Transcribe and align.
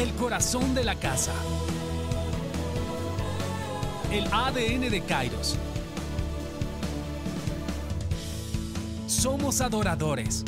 El 0.00 0.14
corazón 0.14 0.74
de 0.74 0.82
la 0.82 0.94
casa. 0.94 1.34
El 4.10 4.26
ADN 4.32 4.88
de 4.90 5.02
Kairos. 5.06 5.58
Somos 9.06 9.60
adoradores. 9.60 10.42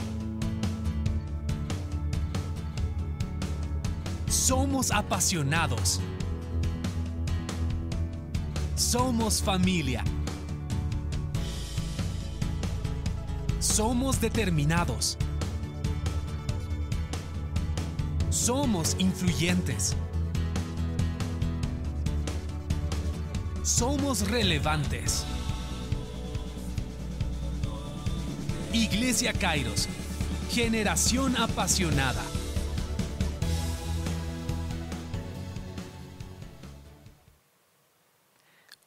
Somos 4.27 4.91
apasionados. 4.91 6.01
Somos 8.75 9.43
familia. 9.43 10.03
Somos 13.61 14.19
determinados. 14.19 15.19
Somos 18.45 18.97
influyentes. 18.99 19.95
Somos 23.63 24.29
relevantes. 24.29 25.25
Iglesia 28.73 29.33
Kairos, 29.33 29.89
generación 30.51 31.37
apasionada. 31.37 32.32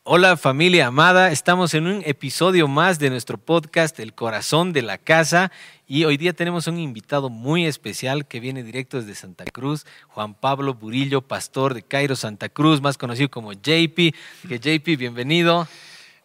Hola 0.08 0.38
familia 0.38 0.86
amada, 0.86 1.32
estamos 1.32 1.73
en 1.73 1.88
un 1.88 2.04
episodio 2.05 2.68
más 2.68 3.00
de 3.00 3.09
nuestro 3.09 3.40
podcast 3.40 4.00
El 4.00 4.14
Corazón 4.14 4.72
de 4.72 4.84
la 4.84 5.00
Casa 5.00 5.52
y 5.88 6.04
hoy 6.04 6.16
día 6.18 6.34
tenemos 6.34 6.68
un 6.68 6.78
invitado 6.78 7.31
muy 7.31 7.66
especial 7.66 8.28
que 8.28 8.40
viene 8.40 8.61
directo 8.61 9.00
desde 9.00 9.16
Santa 9.16 9.45
Cruz, 9.45 9.83
Juan 10.09 10.36
Pablo 10.36 10.76
Burillo, 10.76 11.23
pastor 11.23 11.73
de 11.73 11.81
Cairo 11.81 12.16
Santa 12.16 12.50
Cruz, 12.50 12.83
más 12.83 13.00
conocido 13.00 13.31
como 13.31 13.52
JP. 13.53 14.14
JP, 14.44 14.86
bienvenido. 14.95 15.67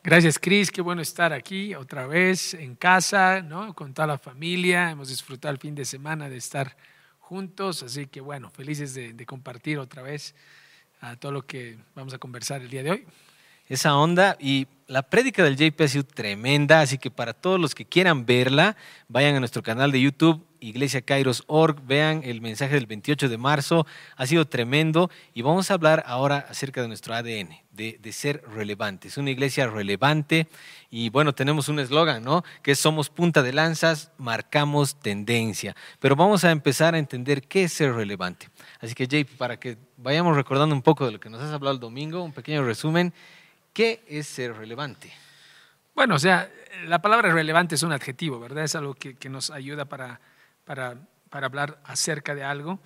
Gracias, 0.04 0.38
Cris. 0.38 0.70
Qué 0.70 0.82
bueno 0.82 1.00
estar 1.00 1.32
aquí 1.32 1.74
otra 1.74 2.06
vez 2.06 2.52
en 2.52 2.74
casa, 2.74 3.40
¿no? 3.40 3.74
Con 3.74 3.94
toda 3.94 4.08
la 4.08 4.18
familia. 4.18 4.90
Hemos 4.90 5.08
disfrutado 5.08 5.52
el 5.52 5.58
fin 5.58 5.74
de 5.74 5.86
semana 5.86 6.28
de 6.28 6.36
estar 6.36 6.76
juntos, 7.18 7.82
así 7.82 8.08
que 8.08 8.20
bueno, 8.20 8.50
felices 8.50 8.92
de, 8.92 9.14
de 9.14 9.24
compartir 9.24 9.78
otra 9.78 10.02
vez 10.02 10.34
a 11.00 11.16
todo 11.16 11.32
lo 11.32 11.46
que 11.46 11.78
vamos 11.94 12.12
a 12.12 12.18
conversar 12.18 12.60
el 12.60 12.68
día 12.68 12.82
de 12.82 12.90
hoy 12.90 13.06
esa 13.70 13.96
onda 13.96 14.36
y 14.38 14.66
la 14.88 15.02
prédica 15.02 15.44
del 15.44 15.56
JP 15.56 15.80
ha 15.82 15.88
sido 15.88 16.04
tremenda, 16.04 16.80
así 16.80 16.98
que 16.98 17.12
para 17.12 17.32
todos 17.32 17.60
los 17.60 17.76
que 17.76 17.84
quieran 17.84 18.26
verla, 18.26 18.76
vayan 19.06 19.36
a 19.36 19.38
nuestro 19.38 19.62
canal 19.62 19.92
de 19.92 20.00
YouTube, 20.00 20.44
Iglesia 20.58 21.00
Kairos.org, 21.00 21.80
vean 21.86 22.22
el 22.24 22.40
mensaje 22.40 22.74
del 22.74 22.86
28 22.86 23.28
de 23.28 23.38
marzo, 23.38 23.86
ha 24.16 24.26
sido 24.26 24.48
tremendo 24.48 25.08
y 25.32 25.42
vamos 25.42 25.70
a 25.70 25.74
hablar 25.74 26.02
ahora 26.06 26.44
acerca 26.50 26.82
de 26.82 26.88
nuestro 26.88 27.14
ADN, 27.14 27.50
de, 27.70 27.98
de 28.02 28.12
ser 28.12 28.42
relevantes, 28.52 29.16
una 29.16 29.30
iglesia 29.30 29.68
relevante 29.68 30.48
y 30.90 31.08
bueno, 31.10 31.32
tenemos 31.36 31.68
un 31.68 31.78
eslogan, 31.78 32.24
¿no? 32.24 32.42
Que 32.64 32.74
somos 32.74 33.10
punta 33.10 33.44
de 33.44 33.52
lanzas, 33.52 34.10
marcamos 34.18 34.98
tendencia, 34.98 35.76
pero 36.00 36.16
vamos 36.16 36.42
a 36.42 36.50
empezar 36.50 36.96
a 36.96 36.98
entender 36.98 37.46
qué 37.46 37.62
es 37.62 37.72
ser 37.72 37.94
relevante. 37.94 38.48
Así 38.80 38.94
que 38.96 39.06
JP, 39.06 39.36
para 39.38 39.60
que 39.60 39.78
vayamos 39.96 40.34
recordando 40.34 40.74
un 40.74 40.82
poco 40.82 41.06
de 41.06 41.12
lo 41.12 41.20
que 41.20 41.30
nos 41.30 41.40
has 41.40 41.52
hablado 41.52 41.74
el 41.74 41.80
domingo, 41.80 42.24
un 42.24 42.32
pequeño 42.32 42.64
resumen. 42.64 43.14
¿Qué 43.72 44.02
es 44.08 44.26
ser 44.26 44.56
relevante? 44.56 45.12
Bueno, 45.94 46.16
o 46.16 46.18
sea, 46.18 46.50
la 46.86 47.00
palabra 47.00 47.32
relevante 47.32 47.74
es 47.74 47.82
un 47.82 47.92
adjetivo, 47.92 48.40
¿verdad? 48.40 48.64
Es 48.64 48.74
algo 48.74 48.94
que, 48.94 49.14
que 49.14 49.28
nos 49.28 49.50
ayuda 49.50 49.84
para, 49.84 50.20
para, 50.64 50.96
para, 51.28 51.46
hablar 51.46 51.80
acerca 51.84 52.34
de 52.34 52.42
algo. 52.42 52.80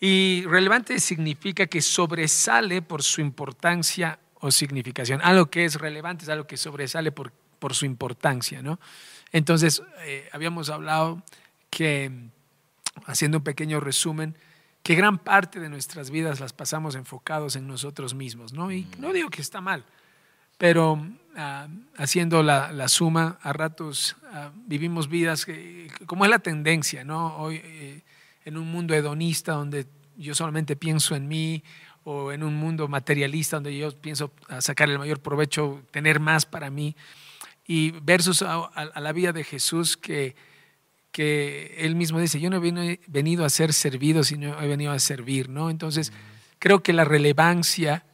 Y 0.00 0.44
relevante 0.46 0.98
significa 1.00 1.66
que 1.66 1.80
sobresale 1.80 2.82
por 2.82 3.02
su 3.02 3.20
importancia 3.20 4.18
o 4.40 4.50
significación. 4.50 5.20
Algo 5.22 5.46
que 5.46 5.64
es 5.64 5.76
relevante 5.76 6.24
es 6.24 6.28
algo 6.28 6.46
que 6.46 6.56
sobresale 6.56 7.12
por, 7.12 7.32
por 7.58 7.74
su 7.74 7.86
importancia, 7.86 8.62
¿no? 8.62 8.78
Entonces, 9.32 9.82
eh, 10.00 10.28
habíamos 10.32 10.68
hablado 10.70 11.22
que, 11.70 12.10
haciendo 13.06 13.38
un 13.38 13.44
pequeño 13.44 13.80
resumen, 13.80 14.36
que 14.84 14.94
gran 14.94 15.16
parte 15.16 15.60
de 15.60 15.70
nuestras 15.70 16.10
vidas 16.10 16.40
las 16.40 16.52
pasamos 16.52 16.94
enfocados 16.94 17.56
en 17.56 17.66
nosotros 17.66 18.12
mismos, 18.12 18.52
¿no? 18.52 18.70
Y 18.70 18.86
no 18.98 19.14
digo 19.14 19.30
que 19.30 19.40
está 19.40 19.62
mal, 19.62 19.82
pero 20.58 20.92
uh, 20.92 21.68
haciendo 21.96 22.42
la, 22.42 22.70
la, 22.70 22.88
suma, 22.88 23.38
a 23.40 23.54
ratos 23.54 24.14
uh, 24.24 24.50
vivimos 24.66 25.08
vidas 25.08 25.46
que, 25.46 25.90
como 26.04 26.26
es 26.26 26.30
la 26.30 26.38
tendencia, 26.38 27.02
¿no? 27.02 27.34
Hoy 27.38 27.62
eh, 27.64 28.02
en 28.44 28.58
un 28.58 28.70
mundo 28.70 28.92
hedonista 28.94 29.52
donde 29.52 29.86
yo 30.18 30.34
solamente 30.34 30.76
pienso 30.76 31.16
en 31.16 31.28
mí, 31.28 31.64
o 32.06 32.30
en 32.30 32.42
un 32.42 32.54
mundo 32.54 32.86
materialista 32.86 33.56
donde 33.56 33.74
yo 33.78 33.90
pienso 33.98 34.30
sacar 34.60 34.90
el 34.90 34.98
mayor 34.98 35.20
provecho, 35.20 35.80
tener 35.92 36.20
más 36.20 36.44
para 36.44 36.68
mí, 36.68 36.94
y 37.66 37.92
versus 38.02 38.42
a, 38.42 38.56
a, 38.56 38.68
a 38.82 39.00
la 39.00 39.12
vida 39.12 39.32
de 39.32 39.44
Jesús 39.44 39.96
que 39.96 40.36
que 41.14 41.76
él 41.78 41.94
mismo 41.94 42.18
dice, 42.18 42.40
yo 42.40 42.50
no 42.50 42.56
he 42.56 42.98
venido 43.06 43.44
a 43.44 43.48
ser 43.48 43.72
servido, 43.72 44.24
sino 44.24 44.60
he 44.60 44.66
venido 44.66 44.90
a 44.90 44.98
servir, 44.98 45.48
¿no? 45.48 45.70
Entonces, 45.70 46.12
creo 46.58 46.82
que 46.82 46.92
la 46.92 47.04
relevancia 47.04 48.04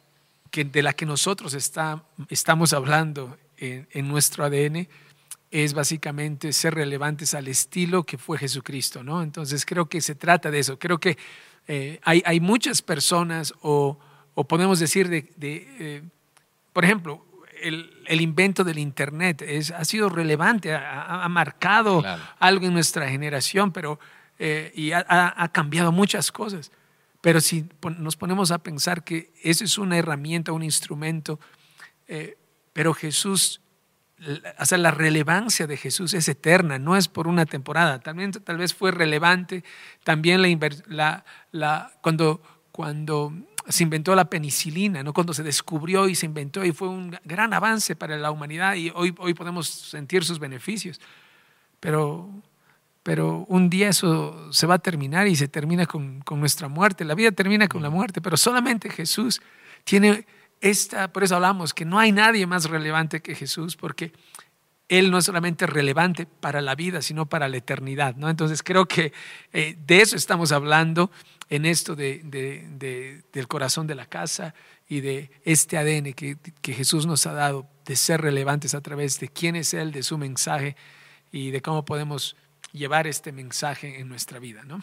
de 0.51 0.83
la 0.83 0.93
que 0.93 1.07
nosotros 1.07 1.55
está, 1.55 2.05
estamos 2.29 2.73
hablando 2.73 3.39
en, 3.57 3.87
en, 3.89 4.07
nuestro 4.07 4.45
ADN 4.45 4.87
es 5.49 5.73
básicamente 5.73 6.53
ser 6.53 6.75
relevantes 6.75 7.33
al 7.33 7.47
estilo 7.47 8.03
que 8.03 8.19
fue 8.19 8.37
Jesucristo, 8.37 9.03
¿no? 9.03 9.23
Entonces, 9.23 9.65
creo 9.65 9.87
que 9.89 9.99
se 9.99 10.13
trata 10.13 10.51
de 10.51 10.59
eso. 10.59 10.77
Creo 10.77 10.99
que 10.99 11.17
eh, 11.67 11.99
hay, 12.03 12.21
hay, 12.23 12.39
muchas 12.39 12.83
personas, 12.83 13.51
o, 13.63 13.97
o 14.35 14.43
podemos 14.43 14.77
decir, 14.79 15.09
de, 15.09 15.27
de 15.37 15.67
eh, 15.79 16.03
por 16.71 16.85
ejemplo, 16.85 17.25
el, 17.61 18.03
el, 18.07 18.21
invento 18.21 18.63
del 18.63 18.77
Internet 18.79 19.41
es, 19.41 19.71
ha 19.71 19.85
sido 19.85 20.09
relevante, 20.09 20.73
ha, 20.73 21.23
ha 21.23 21.29
marcado 21.29 22.01
claro. 22.01 22.21
algo 22.39 22.65
en 22.65 22.73
nuestra 22.73 23.09
generación, 23.09 23.71
pero, 23.71 23.99
eh, 24.39 24.71
y 24.75 24.91
ha, 24.91 25.05
ha, 25.07 25.51
cambiado 25.51 25.91
muchas 25.91 26.31
cosas. 26.31 26.71
Pero 27.21 27.39
si 27.39 27.65
nos 27.97 28.15
ponemos 28.15 28.51
a 28.51 28.57
pensar 28.57 29.03
que 29.03 29.31
eso 29.43 29.63
es 29.63 29.77
una 29.77 29.97
herramienta, 29.97 30.51
un 30.51 30.63
instrumento, 30.63 31.39
eh, 32.07 32.37
pero 32.73 32.93
Jesús, 32.93 33.61
o 34.59 34.65
sea, 34.65 34.77
la 34.77 34.91
relevancia 34.91 35.67
de 35.67 35.77
Jesús 35.77 36.13
es 36.13 36.27
eterna, 36.27 36.79
no 36.79 36.97
es 36.97 37.07
por 37.07 37.27
una 37.27 37.45
temporada. 37.45 37.99
También 37.99 38.31
tal 38.31 38.57
vez 38.57 38.73
fue 38.73 38.91
relevante, 38.91 39.63
también 40.03 40.41
la, 40.41 40.47
la, 40.87 41.25
la 41.51 41.91
cuando, 42.01 42.41
cuando 42.71 43.33
se 43.71 43.83
inventó 43.83 44.13
la 44.15 44.29
penicilina, 44.29 45.03
¿no? 45.03 45.13
cuando 45.13 45.33
se 45.33 45.43
descubrió 45.43 46.07
y 46.07 46.15
se 46.15 46.25
inventó 46.25 46.63
y 46.63 46.71
fue 46.71 46.89
un 46.89 47.17
gran 47.23 47.53
avance 47.53 47.95
para 47.95 48.17
la 48.17 48.31
humanidad 48.31 48.75
y 48.75 48.91
hoy, 48.93 49.15
hoy 49.17 49.33
podemos 49.33 49.67
sentir 49.67 50.23
sus 50.23 50.39
beneficios. 50.39 50.99
Pero, 51.79 52.29
pero 53.03 53.45
un 53.47 53.69
día 53.69 53.89
eso 53.89 54.51
se 54.53 54.67
va 54.67 54.75
a 54.75 54.79
terminar 54.79 55.27
y 55.27 55.35
se 55.35 55.47
termina 55.47 55.85
con, 55.85 56.21
con, 56.21 56.39
nuestra 56.39 56.67
muerte. 56.67 57.05
La 57.05 57.15
vida 57.15 57.31
termina 57.31 57.67
con 57.67 57.81
la 57.81 57.89
muerte, 57.89 58.21
pero 58.21 58.37
solamente 58.37 58.89
Jesús 58.89 59.41
tiene 59.83 60.25
esta, 60.59 61.11
por 61.11 61.23
eso 61.23 61.35
hablamos 61.35 61.73
que 61.73 61.85
no 61.85 61.97
hay 61.97 62.11
nadie 62.11 62.45
más 62.45 62.65
relevante 62.65 63.21
que 63.21 63.33
Jesús, 63.33 63.75
porque 63.75 64.13
Él 64.91 65.09
no 65.09 65.19
es 65.19 65.23
solamente 65.23 65.65
relevante 65.67 66.25
para 66.25 66.59
la 66.59 66.75
vida, 66.75 67.01
sino 67.01 67.25
para 67.25 67.47
la 67.47 67.55
eternidad. 67.55 68.17
¿no? 68.17 68.29
Entonces 68.29 68.61
creo 68.61 68.89
que 68.89 69.13
eh, 69.53 69.77
de 69.87 70.01
eso 70.01 70.17
estamos 70.17 70.51
hablando 70.51 71.11
en 71.49 71.65
esto 71.65 71.95
de, 71.95 72.19
de, 72.25 72.67
de, 72.71 73.23
del 73.31 73.47
corazón 73.47 73.87
de 73.87 73.95
la 73.95 74.05
casa 74.05 74.53
y 74.89 74.99
de 74.99 75.31
este 75.45 75.77
ADN 75.77 76.11
que, 76.11 76.35
que, 76.61 76.73
Jesús 76.73 77.05
nos 77.05 77.25
ha 77.25 77.31
dado 77.31 77.69
de 77.85 77.95
ser 77.95 78.19
relevantes 78.19 78.75
a 78.75 78.81
través 78.81 79.17
de 79.21 79.29
quién 79.29 79.55
es 79.55 79.73
Él, 79.73 79.93
de 79.93 80.03
su 80.03 80.17
mensaje 80.17 80.75
y 81.31 81.51
de 81.51 81.61
cómo 81.61 81.85
podemos 81.85 82.35
llevar 82.73 83.07
este 83.07 83.31
mensaje 83.31 84.01
en 84.01 84.09
nuestra 84.09 84.39
vida. 84.39 84.63
¿no? 84.65 84.81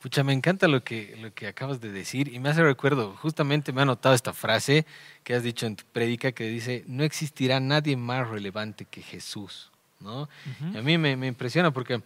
Pucha, 0.00 0.24
me 0.24 0.32
encanta 0.32 0.66
lo 0.66 0.82
que, 0.82 1.16
lo 1.20 1.34
que 1.34 1.46
acabas 1.46 1.80
de 1.80 1.92
decir 1.92 2.32
y 2.32 2.38
me 2.38 2.48
hace 2.48 2.62
recuerdo, 2.62 3.14
justamente 3.16 3.70
me 3.70 3.82
ha 3.82 3.84
notado 3.84 4.14
esta 4.14 4.32
frase 4.32 4.86
que 5.24 5.34
has 5.34 5.42
dicho 5.42 5.66
en 5.66 5.76
tu 5.76 5.84
prédica 5.92 6.32
que 6.32 6.44
dice, 6.44 6.84
no 6.86 7.04
existirá 7.04 7.60
nadie 7.60 7.96
más 7.96 8.26
relevante 8.28 8.86
que 8.86 9.02
Jesús. 9.02 9.70
¿no? 10.00 10.22
Uh 10.22 10.26
-huh. 10.26 10.74
Y 10.74 10.78
a 10.78 10.82
mí 10.82 10.96
me, 10.96 11.16
me 11.16 11.26
impresiona 11.26 11.70
porque 11.70 12.02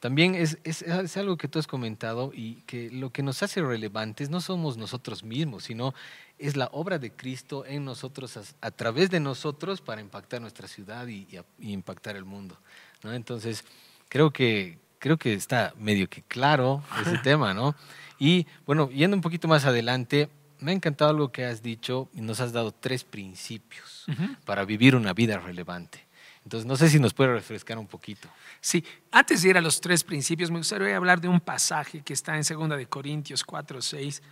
también 0.00 0.34
es, 0.34 0.58
es, 0.64 0.82
es, 0.82 1.16
algo 1.16 1.36
que 1.36 1.48
tú 1.48 1.60
has 1.60 1.68
comentado 1.68 2.32
y 2.34 2.62
que 2.66 2.90
lo 2.90 3.10
que 3.10 3.22
nos 3.22 3.42
hace 3.42 3.62
relevantes 3.62 4.28
no 4.28 4.40
somos 4.40 4.76
nosotros 4.76 5.22
mismos, 5.22 5.64
sino 5.64 5.94
es 6.38 6.56
la 6.56 6.68
obra 6.72 6.98
de 6.98 7.12
Cristo 7.12 7.64
en 7.64 7.84
nosotros, 7.84 8.36
a, 8.36 8.42
a 8.60 8.70
través 8.72 9.08
de 9.10 9.20
nosotros, 9.20 9.80
para 9.80 10.00
impactar 10.00 10.40
nuestra 10.40 10.68
ciudad 10.68 11.06
y, 11.06 11.28
y, 11.30 11.38
y 11.60 11.72
impactar 11.72 12.16
el 12.16 12.24
mundo. 12.24 12.58
¿no? 13.04 13.14
Entonces, 13.14 13.64
creo 14.08 14.32
que, 14.32 14.78
creo 15.06 15.18
que 15.18 15.34
está 15.34 15.72
medio 15.78 16.08
que 16.10 16.22
claro 16.22 16.82
ese 17.00 17.18
tema, 17.18 17.54
¿no? 17.54 17.76
Y 18.18 18.44
bueno, 18.66 18.90
yendo 18.90 19.14
un 19.16 19.20
poquito 19.20 19.46
más 19.46 19.64
adelante, 19.64 20.28
me 20.58 20.72
ha 20.72 20.74
encantado 20.74 21.12
algo 21.12 21.30
que 21.30 21.44
has 21.44 21.62
dicho 21.62 22.08
y 22.12 22.22
nos 22.22 22.40
has 22.40 22.52
dado 22.52 22.72
tres 22.72 23.04
principios 23.04 24.04
uh 24.08 24.10
-huh. 24.10 24.36
para 24.44 24.64
vivir 24.64 24.96
una 24.96 25.12
vida 25.12 25.38
relevante. 25.38 26.04
Entonces, 26.42 26.66
no 26.66 26.74
sé 26.74 26.88
si 26.88 26.98
nos 26.98 27.14
puede 27.14 27.32
refrescar 27.32 27.78
un 27.78 27.86
poquito. 27.86 28.28
Sí, 28.60 28.84
antes 29.12 29.42
de 29.42 29.50
ir 29.50 29.56
a 29.56 29.60
los 29.60 29.80
tres 29.80 30.02
principios, 30.02 30.50
me 30.50 30.58
gustaría 30.58 30.96
hablar 30.96 31.20
de 31.20 31.28
un 31.28 31.38
pasaje 31.38 32.02
que 32.02 32.12
está 32.12 32.36
en 32.36 32.42
2 32.42 32.76
de 32.76 32.86
Corintios 32.86 33.44
4, 33.44 33.80
6, 33.80 34.22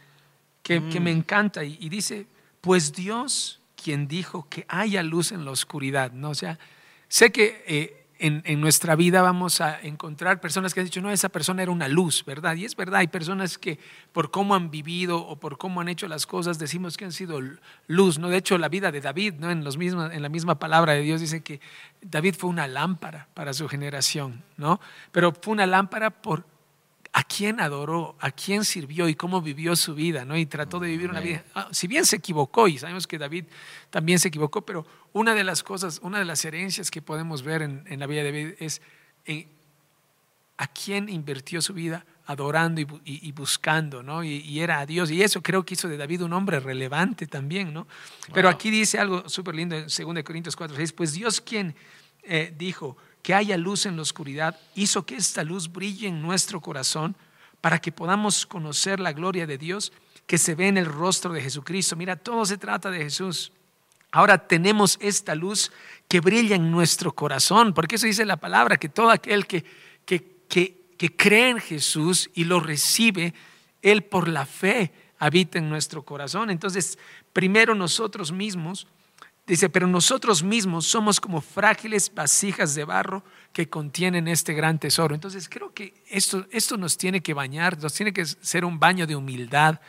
que, 0.60 0.88
que 0.88 0.98
me 0.98 1.12
encanta 1.12 1.62
y, 1.62 1.78
y 1.80 1.88
dice, 1.88 2.26
pues 2.60 2.92
Dios 2.92 3.60
quien 3.80 4.08
dijo 4.08 4.48
que 4.48 4.64
haya 4.66 5.04
luz 5.04 5.30
en 5.30 5.44
la 5.44 5.52
oscuridad, 5.52 6.10
¿no? 6.10 6.30
O 6.30 6.34
sea, 6.34 6.58
sé 7.06 7.30
que 7.30 7.62
eh, 7.68 8.03
en, 8.18 8.60
nuestra 8.60 8.94
vida 8.96 9.22
vamos 9.22 9.60
a 9.60 9.80
encontrar 9.80 10.40
personas 10.40 10.72
que 10.72 10.80
han 10.80 10.86
dicho, 10.86 11.00
no, 11.00 11.10
esa 11.10 11.28
persona 11.28 11.62
era 11.62 11.72
una 11.72 11.88
luz, 11.88 12.24
¿verdad? 12.24 12.54
Y 12.56 12.64
es 12.64 12.76
verdad, 12.76 13.00
hay 13.00 13.08
personas 13.08 13.58
que 13.58 13.78
por 14.12 14.30
cómo 14.30 14.54
han 14.54 14.70
vivido 14.70 15.18
o 15.18 15.36
por 15.36 15.58
cómo 15.58 15.80
han 15.80 15.88
hecho 15.88 16.06
las 16.06 16.26
cosas 16.26 16.58
decimos 16.58 16.96
que 16.96 17.04
han 17.04 17.12
sido 17.12 17.40
luz, 17.86 18.18
¿no? 18.18 18.28
De 18.28 18.36
hecho, 18.36 18.56
la 18.56 18.68
vida 18.68 18.92
de 18.92 19.00
David, 19.00 19.34
¿no? 19.38 19.50
En, 19.50 19.64
los 19.64 19.76
mismos, 19.76 20.12
en 20.12 20.22
la 20.22 20.28
misma 20.28 20.58
palabra 20.58 20.92
de 20.92 21.02
Dios 21.02 21.20
dice 21.20 21.42
que 21.42 21.60
David 22.00 22.36
fue 22.38 22.50
una 22.50 22.66
lámpara 22.66 23.28
para 23.34 23.52
su 23.52 23.68
generación, 23.68 24.42
¿no? 24.56 24.80
Pero 25.10 25.32
fue 25.32 25.52
una 25.52 25.66
lámpara 25.66 26.10
por 26.10 26.44
a 27.16 27.22
quién 27.22 27.60
adoró, 27.60 28.16
a 28.18 28.32
quién 28.32 28.64
sirvió 28.64 29.08
y 29.08 29.14
cómo 29.14 29.40
vivió 29.40 29.76
su 29.76 29.94
vida, 29.94 30.24
¿no? 30.24 30.36
Y 30.36 30.46
trató 30.46 30.80
de 30.80 30.88
vivir 30.88 31.10
una 31.10 31.20
vida. 31.20 31.44
Ah, 31.54 31.68
si 31.70 31.86
bien 31.86 32.04
se 32.04 32.16
equivocó, 32.16 32.66
y 32.66 32.76
sabemos 32.76 33.06
que 33.06 33.18
David 33.18 33.44
también 33.90 34.18
se 34.18 34.28
equivocó, 34.28 34.66
pero 34.66 34.84
una 35.12 35.32
de 35.32 35.44
las 35.44 35.62
cosas, 35.62 36.00
una 36.02 36.18
de 36.18 36.24
las 36.24 36.44
herencias 36.44 36.90
que 36.90 37.00
podemos 37.00 37.44
ver 37.44 37.62
en, 37.62 37.84
en 37.86 38.00
la 38.00 38.08
vida 38.08 38.24
de 38.24 38.32
David 38.32 38.54
es 38.58 38.82
eh, 39.26 39.46
a 40.56 40.66
quién 40.66 41.08
invirtió 41.08 41.62
su 41.62 41.72
vida 41.72 42.04
adorando 42.26 42.80
y, 42.80 42.86
y, 43.04 43.28
y 43.28 43.30
buscando, 43.30 44.02
¿no? 44.02 44.24
Y, 44.24 44.38
y, 44.38 44.58
era 44.58 44.80
a 44.80 44.86
Dios. 44.86 45.08
Y 45.12 45.22
eso 45.22 45.40
creo 45.40 45.64
que 45.64 45.74
hizo 45.74 45.86
de 45.86 45.96
David 45.96 46.22
un 46.22 46.32
hombre 46.32 46.58
relevante 46.58 47.28
también, 47.28 47.72
¿no? 47.72 47.86
Pero 48.32 48.48
aquí 48.48 48.72
dice 48.72 48.98
algo 48.98 49.28
súper 49.28 49.54
lindo 49.54 49.76
en 49.76 49.84
2 49.84 50.24
Corintios 50.24 50.56
4, 50.56 50.76
6, 50.76 50.92
pues 50.92 51.12
Dios 51.12 51.40
quien 51.40 51.76
eh, 52.24 52.52
dijo, 52.58 52.96
que 53.24 53.32
haya 53.32 53.56
luz 53.56 53.86
en 53.86 53.96
la 53.96 54.02
oscuridad, 54.02 54.60
hizo 54.74 55.06
que 55.06 55.16
esta 55.16 55.42
luz 55.44 55.72
brille 55.72 56.08
en 56.08 56.20
nuestro 56.20 56.60
corazón 56.60 57.16
para 57.62 57.80
que 57.80 57.90
podamos 57.90 58.44
conocer 58.44 59.00
la 59.00 59.14
gloria 59.14 59.46
de 59.46 59.56
Dios 59.56 59.94
que 60.26 60.36
se 60.36 60.54
ve 60.54 60.68
en 60.68 60.76
el 60.76 60.84
rostro 60.84 61.32
de 61.32 61.40
Jesucristo. 61.40 61.96
Mira, 61.96 62.16
todo 62.16 62.44
se 62.44 62.58
trata 62.58 62.90
de 62.90 62.98
Jesús. 62.98 63.50
Ahora 64.10 64.46
tenemos 64.46 64.98
esta 65.00 65.34
luz 65.34 65.72
que 66.06 66.20
brilla 66.20 66.54
en 66.54 66.70
nuestro 66.70 67.14
corazón, 67.14 67.72
porque 67.72 67.94
eso 67.94 68.04
dice 68.04 68.26
la 68.26 68.36
palabra, 68.36 68.76
que 68.76 68.90
todo 68.90 69.08
aquel 69.08 69.46
que, 69.46 69.64
que, 70.04 70.42
que, 70.46 70.82
que 70.98 71.16
cree 71.16 71.48
en 71.48 71.60
Jesús 71.60 72.28
y 72.34 72.44
lo 72.44 72.60
recibe, 72.60 73.32
Él 73.80 74.04
por 74.04 74.28
la 74.28 74.44
fe 74.44 74.92
habita 75.18 75.56
en 75.56 75.70
nuestro 75.70 76.02
corazón. 76.02 76.50
Entonces, 76.50 76.98
primero 77.32 77.74
nosotros 77.74 78.32
mismos 78.32 78.86
Dice, 79.46 79.68
pero 79.68 79.86
nosotros 79.86 80.42
mismos 80.42 80.86
somos 80.86 81.20
como 81.20 81.42
frágiles 81.42 82.12
vasijas 82.14 82.74
de 82.74 82.84
barro 82.84 83.22
que 83.52 83.68
contienen 83.68 84.26
este 84.26 84.54
gran 84.54 84.78
tesoro. 84.78 85.14
Entonces 85.14 85.50
creo 85.50 85.74
que 85.74 85.92
esto, 86.08 86.46
esto 86.50 86.78
nos 86.78 86.96
tiene 86.96 87.20
que 87.20 87.34
bañar, 87.34 87.80
nos 87.82 87.92
tiene 87.92 88.14
que 88.14 88.24
ser 88.24 88.64
un 88.64 88.80
baño 88.80 89.06
de 89.06 89.16
humildad 89.16 89.80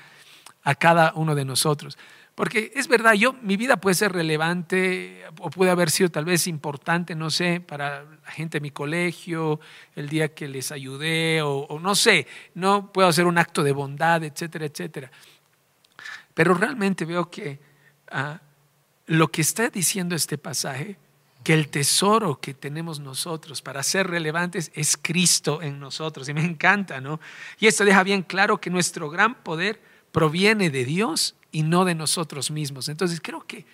a 0.63 0.75
cada 0.75 1.13
uno 1.15 1.35
de 1.35 1.45
nosotros. 1.45 1.97
Porque 2.35 2.73
es 2.75 2.89
verdad, 2.89 3.13
yo, 3.13 3.31
mi 3.41 3.55
vida 3.55 3.77
puede 3.77 3.93
ser 3.93 4.11
relevante 4.11 5.23
o 5.39 5.49
puede 5.49 5.71
haber 5.71 5.89
sido 5.89 6.09
tal 6.09 6.25
vez 6.25 6.47
importante, 6.47 7.15
no 7.15 7.29
sé, 7.29 7.61
para 7.61 8.03
la 8.03 8.31
gente 8.31 8.57
de 8.57 8.61
mi 8.61 8.71
colegio, 8.71 9.61
el 9.95 10.09
día 10.09 10.33
que 10.35 10.49
les 10.49 10.73
ayudé, 10.73 11.41
o, 11.41 11.79
no 11.79 11.95
sé, 11.95 12.27
no 12.53 12.91
puedo 12.91 13.07
hacer 13.07 13.25
un 13.25 13.37
acto 13.37 13.63
de 13.63 13.71
bondad, 13.71 14.21
etcétera, 14.21 14.65
etcétera. 14.65 15.09
Pero 16.33 16.53
realmente 16.55 17.05
veo 17.05 17.31
que 17.31 17.57
uh, 18.11 18.37
lo 19.07 19.31
que 19.31 19.41
está 19.41 19.69
diciendo 19.69 20.15
este 20.15 20.37
pasaje, 20.37 20.97
que 21.43 21.53
el 21.53 21.67
tesoro 21.67 22.39
que 22.39 22.55
tenemos 22.55 22.99
nosotros 22.99 23.61
para 23.61 23.83
ser 23.83 24.07
relevantes 24.07 24.71
es 24.73 24.97
Cristo 24.97 25.61
en 25.61 25.79
nosotros. 25.79 26.27
Y 26.27 26.33
me 26.33 26.43
encanta, 26.43 26.99
¿no? 26.99 27.19
Y 27.59 27.67
esto 27.67 27.85
deja 27.85 28.01
bien 28.01 28.23
claro 28.23 28.59
que 28.59 28.71
nuestro 28.71 29.11
gran 29.11 29.35
poder 29.35 29.79
proviene 30.11 30.71
de 30.71 30.85
Dios 30.85 31.35
y 31.51 31.61
no 31.61 31.85
de 31.85 31.93
nosotros 31.93 32.49
mismos. 32.49 32.89
Entonces 32.89 33.21
creo 33.21 33.45
que 33.45 33.65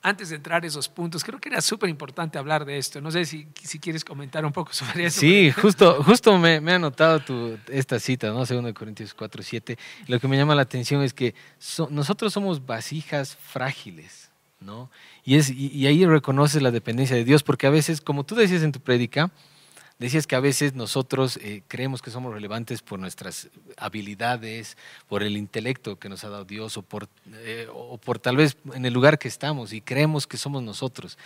antes 0.00 0.28
de 0.28 0.36
entrar 0.36 0.62
a 0.62 0.66
esos 0.66 0.88
puntos, 0.88 1.24
creo 1.24 1.40
que 1.40 1.48
era 1.48 1.60
súper 1.60 1.90
importante 1.90 2.38
hablar 2.38 2.64
de 2.64 2.78
esto. 2.78 3.00
No 3.00 3.10
sé 3.10 3.24
si, 3.24 3.48
si, 3.62 3.80
quieres 3.80 4.04
comentar 4.04 4.44
un 4.46 4.52
poco 4.52 4.72
sobre. 4.72 5.10
Sí, 5.10 5.50
justo, 5.50 6.02
justo 6.04 6.38
me, 6.38 6.60
me 6.60 6.74
ha 6.74 6.78
notado 6.78 7.18
tu, 7.18 7.58
esta 7.68 7.98
cita, 7.98 8.28
¿no? 8.28 8.46
Segundo 8.46 8.68
de 8.68 8.74
Corintios 8.74 9.12
4, 9.12 9.42
7. 9.42 9.76
Lo 10.06 10.20
que 10.20 10.28
me 10.28 10.36
llama 10.36 10.54
la 10.54 10.62
atención 10.62 11.02
es 11.02 11.12
que 11.12 11.34
so, 11.58 11.88
nosotros 11.90 12.32
somos 12.32 12.64
vasijas 12.64 13.36
frágiles. 13.36 14.27
¿No? 14.60 14.90
Y, 15.24 15.36
es, 15.36 15.50
y, 15.50 15.68
y, 15.68 15.86
ahí 15.86 16.04
reconoces 16.06 16.62
la 16.62 16.70
dependencia 16.70 17.16
de 17.16 17.24
Dios, 17.24 17.42
porque 17.42 17.66
a 17.66 17.70
veces, 17.70 18.00
como 18.00 18.24
tú 18.24 18.34
decías 18.34 18.62
en 18.62 18.72
tu 18.72 18.80
prédica, 18.80 19.30
decías 19.98 20.26
que 20.26 20.36
a 20.36 20.40
veces 20.40 20.74
nosotros 20.74 21.38
eh, 21.42 21.62
creemos 21.68 22.02
que 22.02 22.10
somos 22.10 22.32
relevantes 22.32 22.82
por 22.82 22.98
nuestras 22.98 23.48
habilidades, 23.76 24.76
por 25.08 25.22
el 25.22 25.36
intelecto 25.36 25.98
que 25.98 26.08
nos 26.08 26.24
ha 26.24 26.28
dado 26.28 26.44
Dios, 26.44 26.76
o 26.76 26.82
por, 26.82 27.08
eh, 27.32 27.68
o 27.72 27.98
por 27.98 28.18
tal 28.18 28.36
vez 28.36 28.56
en 28.74 28.84
el 28.84 28.94
lugar 28.94 29.18
que 29.18 29.28
estamos, 29.28 29.72
y 29.72 29.80
creemos 29.80 30.26
que 30.26 30.36
somos 30.36 30.62
nosotros. 30.62 31.18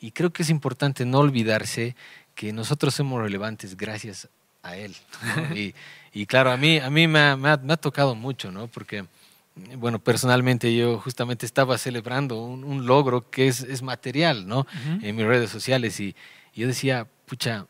Y 0.00 0.12
creo 0.12 0.32
que 0.32 0.42
es 0.42 0.50
importante 0.50 1.04
no 1.04 1.18
olvidarse 1.18 1.96
que 2.34 2.52
nosotros 2.52 2.94
somos 2.94 3.20
relevantes 3.20 3.76
gracias 3.76 4.28
a 4.62 4.76
Él. 4.76 4.94
¿no? 5.22 5.56
y, 5.56 5.74
y, 6.12 6.26
claro, 6.26 6.52
a 6.52 6.56
mí, 6.56 6.78
a 6.78 6.90
mí 6.90 7.08
me, 7.08 7.18
ha, 7.18 7.36
me, 7.36 7.48
ha, 7.48 7.56
me 7.56 7.72
ha 7.72 7.76
tocado 7.76 8.14
mucho, 8.14 8.52
¿no? 8.52 8.68
Porque 8.68 9.06
bueno, 9.76 9.98
personalmente 9.98 10.74
yo 10.74 10.98
justamente 10.98 11.46
estaba 11.46 11.78
celebrando 11.78 12.42
un, 12.42 12.64
un 12.64 12.86
logro 12.86 13.30
que 13.30 13.48
es, 13.48 13.60
es 13.60 13.82
material, 13.82 14.46
¿no? 14.46 14.60
Uh 14.60 14.64
-huh. 14.64 15.04
En 15.04 15.16
mis 15.16 15.26
redes 15.26 15.50
sociales 15.50 16.00
y, 16.00 16.14
y, 16.54 16.60
yo 16.60 16.66
decía, 16.66 17.06
pucha, 17.26 17.66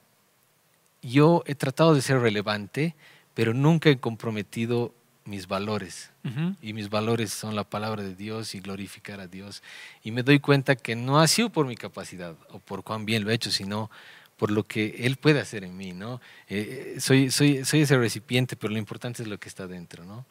yo 1.02 1.42
he 1.46 1.54
tratado 1.54 1.94
de 1.94 2.02
ser 2.02 2.18
relevante, 2.20 2.94
pero 3.34 3.54
nunca 3.54 3.90
he 3.90 3.98
comprometido 3.98 4.92
mis 5.24 5.46
valores. 5.46 6.10
Uh 6.24 6.28
-huh. 6.28 6.56
Y 6.62 6.72
mis 6.72 6.88
valores 6.88 7.32
son 7.32 7.54
la 7.54 7.64
palabra 7.64 8.02
de 8.02 8.14
Dios 8.14 8.54
y 8.54 8.60
glorificar 8.60 9.20
a 9.20 9.26
Dios. 9.26 9.62
Y 10.02 10.10
me 10.10 10.22
doy 10.22 10.40
cuenta 10.40 10.74
que 10.74 10.96
no 10.96 11.20
ha 11.20 11.28
sido 11.28 11.50
por 11.50 11.66
mi 11.66 11.76
capacidad 11.76 12.34
o 12.50 12.58
por 12.58 12.82
cuán 12.82 13.04
bien 13.04 13.24
lo 13.24 13.30
he 13.30 13.34
hecho, 13.34 13.50
sino 13.50 13.90
por 14.38 14.50
lo 14.50 14.62
que 14.62 14.96
Él 15.00 15.16
puede 15.16 15.40
hacer 15.40 15.64
en 15.64 15.76
mí, 15.76 15.92
¿no? 15.92 16.20
Eh, 16.48 16.96
soy, 17.00 17.30
soy, 17.30 17.64
soy 17.64 17.80
ese 17.82 17.98
recipiente, 17.98 18.56
pero 18.56 18.72
lo 18.72 18.78
importante 18.78 19.22
es 19.22 19.28
lo 19.28 19.38
que 19.38 19.48
está 19.48 19.66
dentro, 19.66 20.04
¿no? 20.04 20.24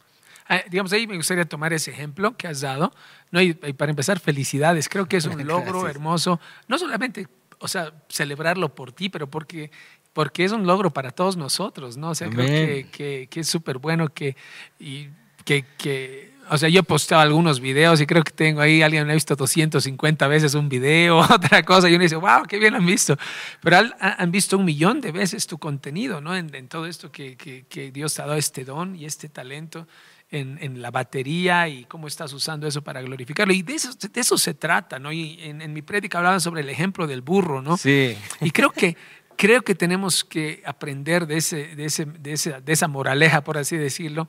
Ah, 0.50 0.62
digamos, 0.70 0.94
ahí 0.94 1.08
me 1.08 1.18
gustaría 1.18 1.46
tomar 1.46 1.74
ese 1.74 1.92
ejemplo 1.92 2.36
que 2.38 2.48
has 2.48 2.62
dado. 2.62 2.94
¿no? 3.32 3.42
Y, 3.42 3.58
y 3.64 3.74
para 3.74 3.90
empezar, 3.90 4.20
felicidades. 4.20 4.90
Creo 4.90 5.08
que 5.08 5.18
es 5.18 5.26
un 5.26 5.38
logro 5.48 5.82
Gracias. 5.82 5.96
hermoso. 5.96 6.40
No 6.68 6.78
solamente, 6.78 7.28
o 7.60 7.68
sea, 7.68 7.94
celebrarlo 8.10 8.74
por 8.74 8.92
ti, 8.92 9.10
pero 9.10 9.28
porque, 9.30 9.72
porque 10.14 10.46
es 10.46 10.52
un 10.52 10.66
logro 10.66 10.92
para 10.92 11.12
todos 11.12 11.38
nosotros, 11.38 11.98
¿no? 11.98 12.12
O 12.12 12.16
sea, 12.16 12.28
Amén. 12.28 12.45
creo 12.45 12.68
que, 12.68 12.90
que, 12.92 13.28
que 13.30 13.40
es 13.42 13.48
súper 13.48 13.78
bueno 13.78 14.10
que, 14.10 14.36
y, 14.80 15.10
que, 15.44 15.66
que 15.78 16.38
o 16.50 16.57
sea, 16.57 16.69
yo 16.69 16.80
he 16.80 16.83
posteado 16.83 17.21
algunos 17.21 17.60
videos 17.60 18.00
y 18.02 18.06
creo 18.06 18.24
que 18.24 18.31
tengo 18.31 18.62
ahí, 18.62 18.81
alguien 18.81 19.10
ha 19.10 19.14
visto 19.14 19.36
250 19.36 20.28
veces 20.28 20.54
un 20.54 20.69
video, 20.69 21.19
otra 21.30 21.64
cosa, 21.64 21.90
y 21.90 21.95
uno 21.95 22.04
dice, 22.04 22.16
wow, 22.16 22.44
qué 22.48 22.57
bien 22.60 22.76
han 22.76 22.86
visto. 22.86 23.18
Pero 23.62 23.78
han, 23.78 23.94
han 24.00 24.31
visto 24.31 24.57
un 24.57 24.66
millón 24.66 25.02
de 25.02 25.12
veces 25.12 25.48
tu 25.48 25.57
contenido, 25.57 26.21
¿no? 26.21 26.36
En, 26.36 26.54
en 26.54 26.68
todo 26.68 26.86
esto 26.86 27.12
que, 27.12 27.36
que, 27.36 27.66
que, 27.68 27.92
Dios 27.92 28.14
te 28.14 28.21
ha 28.21 28.26
dado 28.26 28.38
este 28.38 28.66
don 28.66 28.95
y 28.95 29.06
este 29.06 29.30
talento 29.30 29.88
en, 30.30 30.57
en, 30.62 30.81
la 30.81 30.92
batería 30.92 31.68
y 31.69 31.86
cómo 31.86 32.07
estás 32.07 32.34
usando 32.34 32.68
eso 32.68 32.81
para 32.81 33.02
glorificarlo. 33.02 33.54
Y 33.54 33.62
de 33.62 33.76
eso, 33.76 33.92
de 33.94 34.19
eso 34.19 34.38
se 34.38 34.54
trata, 34.54 35.00
¿no? 35.00 35.12
Y 35.12 35.38
en, 35.42 35.62
en 35.62 35.74
mi 35.74 35.81
prédica 35.81 36.18
hablaba 36.18 36.40
sobre 36.40 36.62
el 36.62 36.69
ejemplo 36.69 37.07
del 37.07 37.22
burro, 37.22 37.62
¿no? 37.62 37.78
Sí. 37.78 38.18
Y 38.42 38.52
creo 38.52 38.72
que 38.72 38.98
creo 39.38 39.62
que 39.62 39.76
tenemos 39.76 40.26
que 40.26 40.62
aprender 40.66 41.28
de, 41.28 41.38
ese, 41.38 41.76
de, 41.76 41.86
ese, 41.86 42.06
de, 42.06 42.34
esa, 42.34 42.60
de 42.60 42.74
esa 42.74 42.88
moraleja, 42.88 43.44
por 43.44 43.57
así 43.57 43.78
decirlo, 43.78 44.28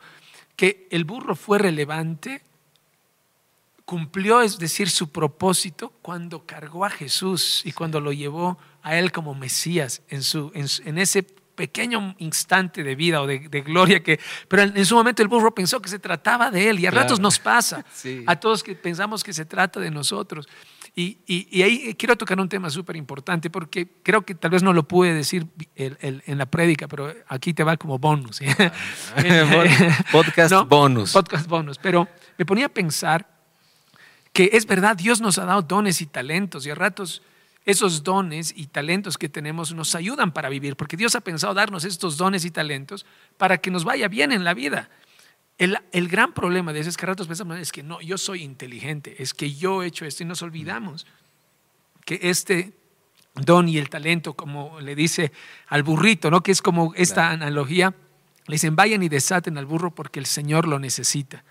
que 0.54 0.86
el 0.90 1.04
burro 1.04 1.34
fue 1.34 1.58
relevante, 1.58 2.42
cumplió, 3.84 4.42
es 4.42 4.58
decir, 4.58 4.90
su 4.90 5.10
propósito 5.10 5.94
cuando 6.02 6.44
cargó 6.44 6.84
a 6.84 6.90
Jesús 6.90 7.62
y 7.64 7.72
cuando 7.72 8.00
lo 8.00 8.12
llevó 8.12 8.58
a 8.82 8.96
él 8.96 9.10
como 9.10 9.34
Mesías 9.34 10.02
en, 10.08 10.22
su, 10.22 10.52
en, 10.54 10.66
en 10.84 10.98
ese 10.98 11.26
pequeño 11.58 12.14
instante 12.18 12.84
de 12.84 12.94
vida 12.94 13.20
o 13.20 13.26
de, 13.26 13.40
de, 13.40 13.62
gloria 13.62 14.00
que, 14.00 14.20
pero 14.46 14.62
en, 14.62 14.86
su 14.86 14.94
momento 14.94 15.22
el 15.22 15.28
burro 15.28 15.52
pensó 15.52 15.82
que 15.82 15.88
se 15.88 15.98
trataba 15.98 16.52
de 16.52 16.70
él 16.70 16.78
y 16.78 16.86
a 16.86 16.90
claro. 16.92 17.02
ratos 17.02 17.18
nos 17.18 17.40
pasa, 17.40 17.84
sí. 17.92 18.22
a 18.28 18.36
todos 18.36 18.62
que 18.62 18.76
pensamos 18.76 19.24
que 19.24 19.32
se 19.32 19.44
trata 19.44 19.80
de 19.80 19.90
nosotros. 19.90 20.48
Y, 20.94 21.18
y, 21.26 21.48
y 21.50 21.62
ahí 21.62 21.94
quiero 21.94 22.16
tocar 22.16 22.38
un 22.40 22.48
tema 22.48 22.70
súper 22.70 22.94
importante 22.94 23.50
porque 23.50 23.88
creo 24.04 24.22
que 24.22 24.36
tal 24.36 24.52
vez 24.52 24.62
no 24.62 24.72
lo 24.72 24.86
pude 24.86 25.12
decir 25.12 25.48
el, 25.74 25.98
el, 26.00 26.22
en 26.26 26.38
la 26.38 26.46
prédica, 26.46 26.86
pero 26.86 27.12
aquí 27.26 27.52
te 27.52 27.64
va 27.64 27.76
como 27.76 27.98
bonus. 27.98 28.36
¿sí? 28.36 28.46
podcast 30.12 30.52
no, 30.52 30.64
bonus. 30.64 31.12
Podcast 31.12 31.48
bonus. 31.48 31.76
Pero 31.78 32.06
me 32.36 32.46
ponía 32.46 32.66
a 32.66 32.68
pensar 32.68 33.28
que 34.32 34.50
es 34.52 34.64
verdad, 34.64 34.96
Dios 34.96 35.20
nos 35.20 35.38
ha 35.38 35.44
dado 35.44 35.62
dones 35.62 36.00
y 36.00 36.06
talentos 36.06 36.64
y 36.66 36.70
a 36.70 36.76
ratos 36.76 37.22
esos 37.68 38.02
dones 38.02 38.54
y 38.56 38.66
talentos 38.66 39.18
que 39.18 39.28
tenemos 39.28 39.74
nos 39.74 39.94
ayudan 39.94 40.32
para 40.32 40.48
vivir, 40.48 40.74
porque 40.74 40.96
Dios 40.96 41.14
ha 41.14 41.20
pensado 41.20 41.52
darnos 41.52 41.84
estos 41.84 42.16
dones 42.16 42.46
y 42.46 42.50
talentos 42.50 43.04
para 43.36 43.58
que 43.58 43.70
nos 43.70 43.84
vaya 43.84 44.08
bien 44.08 44.32
en 44.32 44.42
la 44.42 44.54
vida. 44.54 44.88
El, 45.58 45.76
el, 45.92 46.08
gran 46.08 46.32
problema 46.32 46.72
de 46.72 46.80
eso 46.80 46.88
es 46.88 46.96
que 46.96 47.04
a 47.04 47.08
ratos 47.08 47.26
pensamos, 47.26 47.58
es 47.58 47.70
que 47.70 47.82
no, 47.82 48.00
yo 48.00 48.16
soy 48.16 48.42
inteligente, 48.42 49.22
es 49.22 49.34
que 49.34 49.52
yo 49.52 49.82
he 49.82 49.86
hecho 49.88 50.06
esto 50.06 50.22
y 50.22 50.26
nos 50.26 50.40
olvidamos 50.40 51.06
que 52.06 52.18
este 52.22 52.72
don 53.34 53.68
y 53.68 53.76
el 53.76 53.90
talento, 53.90 54.32
como 54.32 54.80
le 54.80 54.94
dice 54.94 55.30
al 55.66 55.82
burrito, 55.82 56.30
¿no? 56.30 56.42
Que 56.42 56.52
es 56.52 56.62
como 56.62 56.94
esta 56.96 57.28
analogía. 57.28 57.94
Le 58.46 58.54
dicen, 58.54 58.76
vayan 58.76 59.02
y 59.02 59.10
desaten 59.10 59.58
al 59.58 59.66
burro 59.66 59.94
porque 59.94 60.20
el 60.20 60.24
Señor 60.26 60.66
lo 60.66 60.78
necesita. 60.78 61.44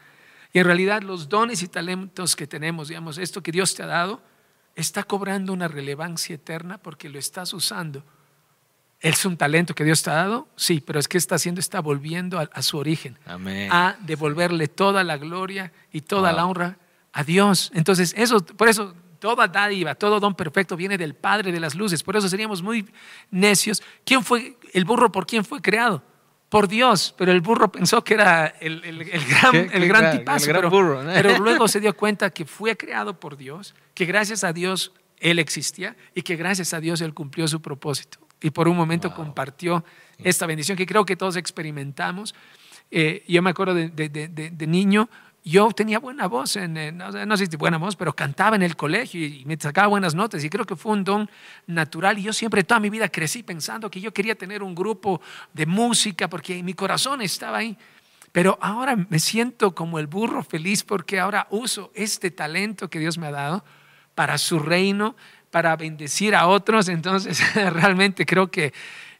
Y 0.51 0.57
en 0.57 0.65
realidad 0.65 1.03
los 1.03 1.29
dones 1.29 1.61
y 1.61 1.67
talentos 1.67 2.35
que 2.35 2.47
tenemos, 2.47 2.87
digamos, 2.87 3.19
esto 3.19 3.43
que 3.43 3.51
Dios 3.51 3.75
te 3.75 3.83
ha 3.83 3.85
dado, 3.85 4.23
está 4.77 5.03
cobrando 5.03 5.51
una 5.51 5.67
relevancia 5.67 6.35
eterna 6.35 6.77
porque 6.77 7.09
lo 7.09 7.19
estás 7.19 7.51
usando. 7.53 8.03
¿Es 8.99 9.25
un 9.25 9.35
talento 9.35 9.75
que 9.75 9.83
Dios 9.83 10.01
te 10.03 10.11
ha 10.11 10.15
dado? 10.15 10.47
Sí, 10.55 10.81
pero 10.85 10.99
es 10.99 11.07
que 11.07 11.17
está 11.17 11.35
haciendo, 11.35 11.59
está 11.59 11.81
volviendo 11.81 12.39
a, 12.39 12.61
su 12.61 12.77
origen. 12.77 13.17
A 13.71 13.95
devolverle 13.99 14.67
toda 14.67 15.03
la 15.03 15.17
gloria 15.17 15.71
y 15.91 16.01
toda 16.01 16.31
la 16.31 16.45
honra 16.45 16.77
a 17.11 17.23
Dios. 17.23 17.71
Entonces, 17.73 18.13
eso, 18.17 18.39
por 18.39 18.69
eso 18.69 18.95
toda 19.19 19.47
dádiva, 19.47 19.95
todo 19.95 20.19
don 20.19 20.35
perfecto 20.35 20.75
viene 20.75 20.97
del 20.97 21.15
Padre 21.15 21.51
de 21.51 21.59
las 21.59 21.75
luces. 21.75 22.03
Por 22.03 22.15
eso 22.15 22.29
seríamos 22.29 22.61
muy 22.61 22.87
necios. 23.31 23.83
¿Quién 24.05 24.23
fue 24.23 24.57
el 24.73 24.85
burro 24.85 25.11
por 25.11 25.25
quién 25.25 25.43
fue 25.43 25.61
creado? 25.61 26.03
Por 26.49 26.69
Dios, 26.69 27.13
pero 27.17 27.33
el 27.33 27.41
burro 27.41 27.69
pensó 27.71 28.03
que 28.03 28.13
era 28.13 28.47
el, 28.61 28.81
gran, 29.03 29.69
el 29.73 29.87
gran 29.87 30.17
tipazo. 30.17 30.45
pero, 30.47 31.39
luego 31.39 31.67
se 31.67 31.81
dio 31.81 31.95
cuenta 31.95 32.29
que 32.29 32.45
fue 32.45 32.77
creado 32.77 33.19
por 33.19 33.35
Dios, 33.35 33.75
que 33.93 34.05
gracias 34.05 34.45
a 34.45 34.53
Dios 34.53 34.93
él 35.19 35.39
existía 35.39 35.97
y 36.13 36.21
que 36.21 36.37
gracias 36.37 36.73
a 36.73 36.79
Dios 36.79 37.01
él 37.01 37.13
cumplió 37.13 37.47
su 37.47 37.61
propósito. 37.61 38.19
Y 38.39 38.51
por 38.51 38.67
un 38.67 38.77
momento 38.77 39.13
compartió 39.13 39.83
esta 40.19 40.45
bendición 40.45 40.77
que 40.77 40.85
creo 40.85 41.05
que 41.05 41.17
todos 41.17 41.35
experimentamos. 41.35 42.33
Eh, 42.91 43.25
yo 43.27 43.41
me 43.41 43.49
acuerdo 43.49 43.73
de, 43.73 43.89
de 43.89 44.67
niño, 44.67 45.09
yo 45.49 45.71
tenía 45.71 45.99
buena 45.99 46.27
voz, 46.27 46.55
en, 46.57 46.97
no, 46.97 47.37
sé 47.37 47.45
si 47.45 47.55
buena 47.57 47.77
voz, 47.77 47.95
pero 47.95 48.13
cantaba 48.13 48.55
en 48.55 48.63
el 48.63 48.75
colegio 48.75 49.25
y 49.25 49.45
me 49.45 49.57
sacaba 49.57 49.87
buenas 49.87 50.13
notas 50.13 50.43
y 50.43 50.49
creo 50.49 50.65
que 50.65 50.75
fue 50.75 50.91
un 50.91 51.03
don 51.03 51.29
natural 51.67 52.19
y 52.19 52.23
yo 52.23 52.33
siempre 52.33 52.63
toda 52.63 52.79
mi 52.79 52.89
vida 52.89 53.07
crecí 53.09 53.43
pensando 53.43 53.89
que 53.89 54.01
yo 54.01 54.13
quería 54.13 54.35
tener 54.35 54.61
un 54.61 54.75
grupo 54.75 55.21
de 55.53 55.65
música 55.65 56.29
porque 56.29 56.61
mi 56.63 56.73
corazón 56.73 57.21
estaba 57.21 57.59
ahí. 57.59 57.77
Pero 58.31 58.59
ahora 58.61 58.95
me 58.95 59.19
siento 59.19 59.73
como 59.73 59.99
el 59.99 60.07
burro 60.07 60.43
feliz 60.43 60.83
porque 60.83 61.19
ahora 61.19 61.47
uso 61.49 61.91
este 61.95 62.29
talento 62.29 62.89
que 62.89 62.99
Dios 62.99 63.17
me 63.17 63.27
ha 63.27 63.31
dado 63.31 63.63
para 64.15 64.37
su 64.37 64.59
reino, 64.59 65.15
para 65.49 65.75
bendecir 65.75 66.35
a 66.35 66.47
otros. 66.47 66.89
Entonces, 66.89 67.41
realmente 67.55 68.25
creo 68.25 68.51
que, 68.51 68.73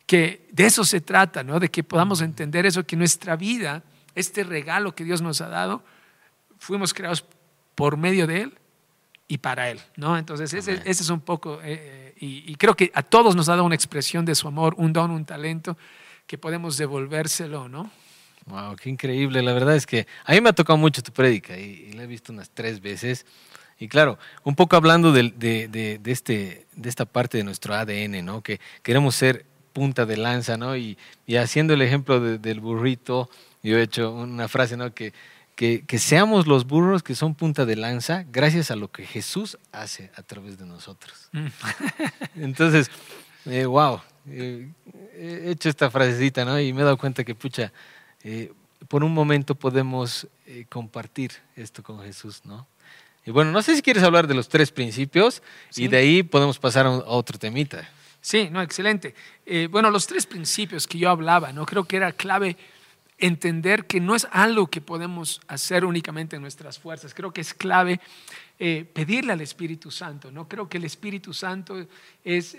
que 0.05 0.47
de 0.51 0.65
eso 0.65 0.83
se 0.83 1.01
trata, 1.01 1.43
¿no? 1.43 1.59
de 1.59 1.69
que 1.69 1.83
podamos 1.83 2.21
entender 2.21 2.65
eso, 2.65 2.85
que 2.85 2.95
nuestra 2.95 3.35
vida, 3.35 3.83
este 4.13 4.43
regalo 4.43 4.93
que 4.93 5.03
Dios 5.03 5.21
nos 5.21 5.41
ha 5.41 5.47
dado, 5.47 5.83
fuimos 6.59 6.93
creados 6.93 7.25
por 7.75 7.97
medio 7.97 8.27
de 8.27 8.41
Él 8.41 8.57
y 9.27 9.37
para 9.37 9.69
Él, 9.69 9.79
¿no? 9.95 10.17
Entonces, 10.17 10.53
ese, 10.53 10.81
es 10.85 11.09
un 11.09 11.21
poco, 11.21 11.59
eh, 11.61 12.13
eh, 12.15 12.15
y, 12.19 12.55
creo 12.55 12.75
que 12.75 12.91
a 12.93 13.03
todos 13.03 13.35
nos 13.35 13.49
ha 13.49 13.51
dado 13.51 13.65
una 13.65 13.75
expresión 13.75 14.25
de 14.25 14.35
su 14.35 14.47
amor, 14.47 14.73
un 14.77 14.93
don, 14.93 15.11
un 15.11 15.25
talento, 15.25 15.77
que 16.25 16.37
podemos 16.37 16.77
devolvérselo, 16.77 17.69
¿no? 17.69 17.91
Wow, 18.47 18.75
qué 18.77 18.89
increíble. 18.89 19.41
La 19.41 19.53
verdad 19.53 19.75
es 19.75 19.85
que 19.85 20.07
a 20.25 20.33
mí 20.33 20.41
me 20.41 20.49
ha 20.49 20.53
tocado 20.53 20.77
mucho 20.77 21.03
tu 21.03 21.11
prédica 21.11 21.57
y, 21.57 21.91
la 21.93 22.03
he 22.03 22.07
visto 22.07 22.31
unas 22.31 22.49
tres 22.49 22.81
veces. 22.81 23.25
Y 23.79 23.87
claro, 23.89 24.17
un 24.43 24.55
poco 24.55 24.75
hablando 24.75 25.11
de, 25.11 25.33
de, 25.35 25.67
de, 25.67 26.11
este, 26.11 26.65
de 26.75 26.89
esta 26.89 27.05
parte 27.05 27.37
de 27.37 27.43
nuestro 27.43 27.75
ADN, 27.75 28.25
¿no? 28.25 28.41
Que 28.41 28.59
queremos 28.81 29.15
ser 29.15 29.45
punta 29.73 30.05
de 30.05 30.17
lanza, 30.17 30.57
¿no? 30.57 30.75
Y, 30.75 30.97
y 31.27 31.35
haciendo 31.35 31.73
el 31.73 31.81
ejemplo 31.81 32.19
del 32.19 32.59
burrito, 32.59 33.29
yo 33.61 33.77
he 33.77 33.83
hecho 33.83 34.11
una 34.11 34.47
frase, 34.47 34.77
¿no? 34.77 34.93
Que 34.93 35.13
que, 35.57 35.97
seamos 35.97 36.45
los 36.45 36.67
burros 36.67 37.01
que 37.01 37.15
son 37.15 37.33
punta 37.33 37.65
de 37.65 37.75
lanza 37.75 38.23
gracias 38.31 38.69
a 38.69 38.75
lo 38.75 38.91
que 38.91 39.07
Jesús 39.07 39.57
hace 39.71 40.11
a 40.15 40.21
través 40.21 40.59
de 40.59 40.67
nosotros. 40.67 41.29
Mm. 41.31 41.47
Entonces, 42.35 42.91
wow, 43.65 43.99
eh, 44.29 44.69
eh, 45.13 45.43
he 45.45 45.51
hecho 45.51 45.67
esta 45.67 45.89
frasecita, 45.89 46.45
¿no? 46.45 46.59
Y 46.59 46.71
me 46.73 46.81
he 46.81 46.83
dado 46.83 46.97
cuenta 46.97 47.23
que, 47.23 47.33
pucha, 47.33 47.73
eh, 48.23 48.53
por 48.87 49.03
un 49.03 49.13
momento 49.15 49.55
podemos 49.55 50.27
compartir 50.69 51.31
esto 51.55 51.81
con 51.81 52.01
Jesús, 52.03 52.41
¿no? 52.45 52.67
Y 53.25 53.31
bueno, 53.31 53.51
no 53.51 53.63
sé 53.63 53.75
si 53.75 53.81
quieres 53.81 54.03
hablar 54.03 54.27
de 54.27 54.35
los 54.35 54.47
tres 54.49 54.71
principios 54.71 55.41
y 55.75 55.87
de 55.87 55.97
ahí 55.97 56.23
podemos 56.23 56.59
pasar 56.59 56.85
a, 56.85 56.91
otro 56.91 57.39
temita. 57.39 57.89
Sí, 58.21 58.49
no, 58.51 58.61
excelente. 58.61 59.15
bueno, 59.71 59.89
los 59.89 60.05
tres 60.05 60.27
principios 60.27 60.85
que 60.85 60.99
yo 60.99 61.09
hablaba, 61.09 61.51
¿no? 61.51 61.65
Creo 61.65 61.85
que 61.85 61.97
era 61.97 62.11
clave 62.11 62.57
entender 63.17 63.85
que 63.85 63.99
no 63.99 64.15
es 64.15 64.27
algo 64.31 64.67
que 64.67 64.81
podemos 64.81 65.41
hacer 65.47 65.85
únicamente 65.85 66.35
en 66.35 66.41
nuestras 66.41 66.77
fuerzas. 66.77 67.13
Creo 67.13 67.31
que 67.31 67.41
es 67.41 67.53
clave 67.53 67.99
eh, 68.59 68.85
pedirle 68.93 69.33
al 69.33 69.41
Espíritu 69.41 69.91
Santo. 69.91 70.31
No 70.31 70.47
creo 70.47 70.69
que 70.69 70.77
el 70.77 70.83
Espíritu 70.83 71.33
Santo 71.33 71.87
es 72.23 72.57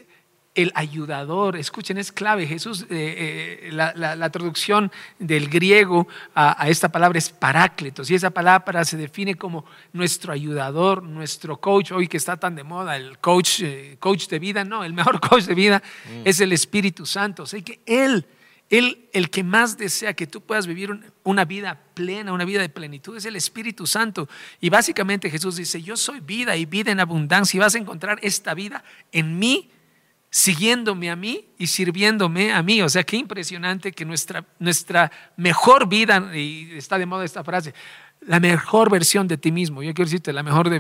el 0.55 0.73
ayudador. 0.75 1.57
Escuchen, 1.57 1.99
es 1.99 2.11
clave. 2.11 2.45
Jesús, 2.45 2.83
eh, 2.91 3.69
eh, 3.69 3.73
la, 3.73 4.31
traducción 4.31 4.91
del 5.21 5.49
griego 5.49 6.09
a, 6.35 6.69
esta 6.69 6.89
palabra 6.89 7.19
es 7.19 7.31
parácletos 7.31 8.11
y 8.11 8.17
esa 8.17 8.31
palabra 8.31 8.85
se 8.85 8.97
define 8.97 9.37
como 9.37 9.65
nuestro 9.93 10.33
ayudador, 10.33 11.05
nuestro 11.05 11.59
coach. 11.59 11.93
Hoy 11.93 12.09
que 12.09 12.17
está 12.17 12.37
tan 12.37 12.57
de 12.57 12.65
moda 12.65 12.97
el 12.97 13.19
coach, 13.19 13.63
coach 14.01 14.27
de 14.27 14.41
vida, 14.41 14.65
no, 14.65 14.83
el 14.83 14.93
mejor 14.93 15.21
coach 15.29 15.45
de 15.45 15.55
vida 15.55 15.81
mm. 16.07 16.23
es 16.25 16.41
el 16.41 16.53
Espíritu 16.53 17.07
Santo. 17.07 17.45
O 17.45 17.47
sea 17.47 17.63
que 17.63 17.79
Él 17.87 18.27
él, 18.71 19.09
el 19.13 19.31
que 19.31 19.43
más 19.43 19.79
desea 19.79 20.13
que 20.13 20.27
tú 20.27 20.43
puedas 20.43 20.67
vivir 20.67 21.13
una 21.25 21.45
vida 21.47 21.81
plena, 21.95 22.33
una 22.33 22.45
vida 22.45 22.61
de 22.61 22.69
plenitud, 22.69 23.17
es 23.17 23.25
el 23.25 23.37
Espíritu 23.37 23.87
Santo. 23.87 24.29
Y 24.61 24.69
básicamente 24.69 25.31
Jesús 25.31 25.57
dice, 25.57 25.83
yo 25.83 25.97
soy 25.97 26.21
vida 26.21 26.55
y 26.57 26.67
vida 26.67 26.93
en 26.93 27.01
abundancia 27.01 27.57
y 27.57 27.61
vas 27.61 27.75
a 27.75 27.79
encontrar 27.79 28.19
esta 28.23 28.53
vida 28.53 28.85
en 29.11 29.39
mí, 29.39 29.71
siguiéndome 30.31 31.11
a 31.11 31.17
mí 31.17 31.47
y 31.57 31.67
sirviéndome 31.67 32.53
a 32.53 32.63
mí. 32.63 32.83
O 32.83 32.89
sea, 32.91 33.05
qué 33.05 33.17
impresionante 33.17 33.93
que 33.93 34.05
nuestra, 34.05 34.45
nuestra 34.59 35.11
mejor 35.39 35.89
vida, 35.89 36.31
y 36.37 36.73
está 36.77 36.99
de 36.99 37.07
moda 37.07 37.25
esta 37.25 37.43
frase, 37.43 37.73
la 38.21 38.41
mejor 38.41 38.91
versión 38.91 39.29
de 39.29 39.39
ti 39.39 39.53
mismo. 39.53 39.83
Yo 39.83 39.95
quiero 39.95 40.07
decirte, 40.07 40.33
la 40.33 40.43
mejor, 40.43 40.71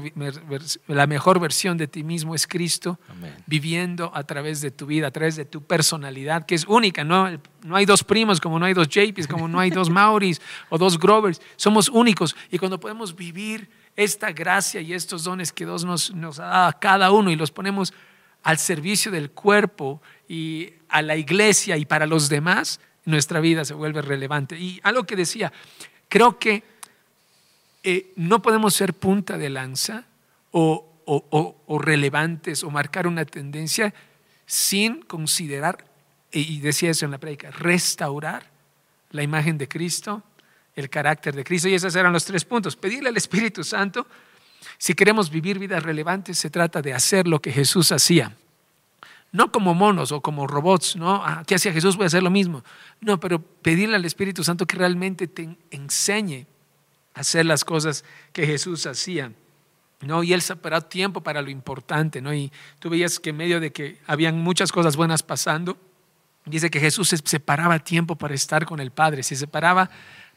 la 0.86 1.06
mejor 1.06 1.40
versión 1.40 1.78
de 1.78 1.86
ti 1.86 2.02
mismo 2.04 2.34
es 2.34 2.46
Cristo 2.46 2.98
viviendo 3.46 4.10
a 4.14 4.24
través 4.24 4.60
de 4.60 4.70
tu 4.70 4.86
vida, 4.86 5.06
a 5.06 5.10
través 5.10 5.36
de 5.36 5.44
tu 5.44 5.62
personalidad, 5.62 6.44
que 6.46 6.54
es 6.54 6.66
única. 6.66 7.04
No, 7.04 7.30
no 7.62 7.76
hay 7.76 7.86
dos 7.86 8.04
primos, 8.04 8.40
como 8.40 8.58
no 8.58 8.66
hay 8.66 8.74
dos 8.74 8.88
JPs, 8.88 9.26
como 9.26 9.48
no 9.48 9.60
hay 9.60 9.70
dos 9.70 9.88
Mauris 9.98 10.40
o 10.68 10.78
dos 10.78 10.98
Grovers. 10.98 11.40
Somos 11.56 11.88
únicos. 11.88 12.36
Y 12.50 12.58
cuando 12.58 12.78
podemos 12.78 13.14
vivir 13.14 13.68
esta 13.96 14.32
gracia 14.32 14.80
y 14.80 14.92
estos 14.92 15.24
dones 15.24 15.52
que 15.52 15.64
Dios 15.64 15.84
nos, 15.84 16.14
nos 16.14 16.38
ha 16.38 16.46
dado 16.46 16.68
a 16.68 16.72
cada 16.78 17.10
uno 17.12 17.30
y 17.30 17.36
los 17.36 17.50
ponemos 17.50 17.92
al 18.42 18.58
servicio 18.58 19.10
del 19.10 19.30
cuerpo 19.30 20.02
y 20.28 20.72
a 20.88 21.02
la 21.02 21.16
iglesia 21.16 21.76
y 21.76 21.84
para 21.84 22.06
los 22.06 22.28
demás, 22.28 22.80
nuestra 23.04 23.40
vida 23.40 23.64
se 23.64 23.74
vuelve 23.74 24.02
relevante. 24.02 24.58
Y 24.58 24.80
algo 24.82 25.04
que 25.04 25.16
decía, 25.16 25.52
creo 26.08 26.38
que 26.38 26.62
eh, 27.82 28.12
no 28.16 28.42
podemos 28.42 28.74
ser 28.74 28.94
punta 28.94 29.38
de 29.38 29.50
lanza 29.50 30.04
o, 30.50 30.84
relevantes 31.80 32.64
o 32.64 32.70
marcar 32.70 33.06
una 33.06 33.24
tendencia 33.24 33.94
sin 34.46 35.02
considerar, 35.02 35.84
y 36.32 36.60
decía 36.60 36.90
eso 36.90 37.04
en 37.04 37.12
la 37.12 37.18
prédica, 37.18 37.50
restaurar 37.50 38.50
la 39.10 39.22
imagen 39.22 39.58
de 39.58 39.68
Cristo, 39.68 40.22
el 40.74 40.90
carácter 40.90 41.34
de 41.34 41.44
Cristo. 41.44 41.68
Y 41.68 41.74
esos 41.74 41.94
eran 41.96 42.12
los 42.12 42.24
tres 42.24 42.44
puntos. 42.44 42.76
Pedirle 42.76 43.08
al 43.08 43.16
Espíritu 43.16 43.64
Santo, 43.64 44.06
si 44.76 44.94
queremos 44.94 45.30
vivir 45.30 45.58
vidas 45.58 45.82
relevantes, 45.82 46.38
se 46.38 46.50
trata 46.50 46.82
de 46.82 46.94
hacer 46.94 47.26
lo 47.26 47.40
que 47.40 47.52
Jesús 47.52 47.92
hacía. 47.92 48.36
No 49.32 49.52
como 49.52 49.74
monos 49.74 50.12
o 50.12 50.20
como 50.20 50.46
robots, 50.46 50.96
¿no? 50.96 51.22
Ah, 51.24 51.42
¿Qué 51.46 51.54
hacía 51.54 51.72
Jesús? 51.72 51.96
Voy 51.96 52.04
a 52.04 52.06
hacer 52.06 52.22
lo 52.22 52.30
mismo. 52.30 52.64
No, 53.00 53.20
pero 53.20 53.40
pedirle 53.40 53.96
al 53.96 54.04
Espíritu 54.04 54.42
Santo 54.42 54.66
que 54.66 54.76
realmente 54.76 55.26
te 55.26 55.56
enseñe 55.70 56.46
hacer 57.18 57.46
las 57.46 57.64
cosas 57.64 58.04
que 58.32 58.46
Jesús 58.46 58.86
hacía. 58.86 59.32
¿no? 60.00 60.22
Y 60.22 60.32
él 60.32 60.42
separó 60.42 60.80
tiempo 60.82 61.20
para 61.22 61.42
lo 61.42 61.50
importante, 61.50 62.20
¿no? 62.20 62.32
Y 62.32 62.52
tú 62.78 62.88
veías 62.88 63.18
que 63.18 63.30
en 63.30 63.36
medio 63.36 63.58
de 63.60 63.72
que 63.72 63.98
habían 64.06 64.38
muchas 64.38 64.70
cosas 64.70 64.96
buenas 64.96 65.22
pasando, 65.22 65.76
dice 66.44 66.70
que 66.70 66.80
Jesús 66.80 67.08
separaba 67.24 67.78
tiempo 67.80 68.16
para 68.16 68.34
estar 68.34 68.64
con 68.64 68.80
el 68.80 68.90
Padre, 68.90 69.22
se 69.22 69.34
separaba 69.34 69.90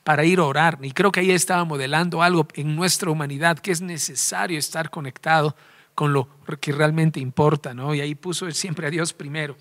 para 0.04 0.26
ir 0.26 0.40
a 0.40 0.46
orar. 0.46 0.80
Y 0.82 0.92
creo 0.92 1.12
que 1.12 1.20
ahí 1.20 1.32
estaba 1.32 1.64
modelando 1.64 2.24
algo 2.24 2.48
en 2.56 2.76
nuestra 2.76 3.12
humanidad, 3.12 3.60
que 3.60 3.72
es 3.72 3.82
necesario 3.82 4.58
estar 4.58 4.90
conectado 4.90 5.56
con 5.94 6.14
lo 6.14 6.28
que 6.60 6.72
realmente 6.72 7.20
importa, 7.20 7.74
¿no? 7.74 7.94
Y 7.94 8.02
ahí 8.02 8.16
puso 8.16 8.50
siempre 8.52 8.88
a 8.88 8.90
Dios 8.90 9.14
primero. 9.14 9.56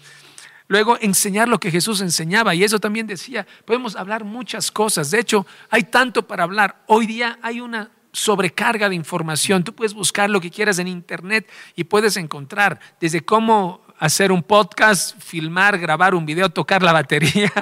Luego, 0.70 0.96
enseñar 1.00 1.48
lo 1.48 1.58
que 1.58 1.72
Jesús 1.72 2.00
enseñaba. 2.00 2.54
Y 2.54 2.62
eso 2.62 2.78
también 2.78 3.08
decía, 3.08 3.44
podemos 3.64 3.96
hablar 3.96 4.22
muchas 4.22 4.70
cosas. 4.70 5.10
De 5.10 5.18
hecho, 5.18 5.44
hay 5.68 5.82
tanto 5.82 6.28
para 6.28 6.44
hablar. 6.44 6.84
Hoy 6.86 7.06
día 7.06 7.40
hay 7.42 7.60
una 7.60 7.90
sobrecarga 8.12 8.88
de 8.88 8.94
información. 8.94 9.64
Tú 9.64 9.74
puedes 9.74 9.94
buscar 9.94 10.30
lo 10.30 10.40
que 10.40 10.48
quieras 10.48 10.78
en 10.78 10.86
Internet 10.86 11.50
y 11.74 11.82
puedes 11.82 12.16
encontrar 12.16 12.78
desde 13.00 13.20
cómo 13.24 13.84
hacer 13.98 14.30
un 14.30 14.44
podcast, 14.44 15.20
filmar, 15.20 15.76
grabar 15.76 16.14
un 16.14 16.24
video, 16.24 16.48
tocar 16.50 16.84
la 16.84 16.92
batería. 16.92 17.52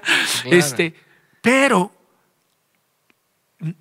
Este, 0.45 0.95
pero 1.41 1.91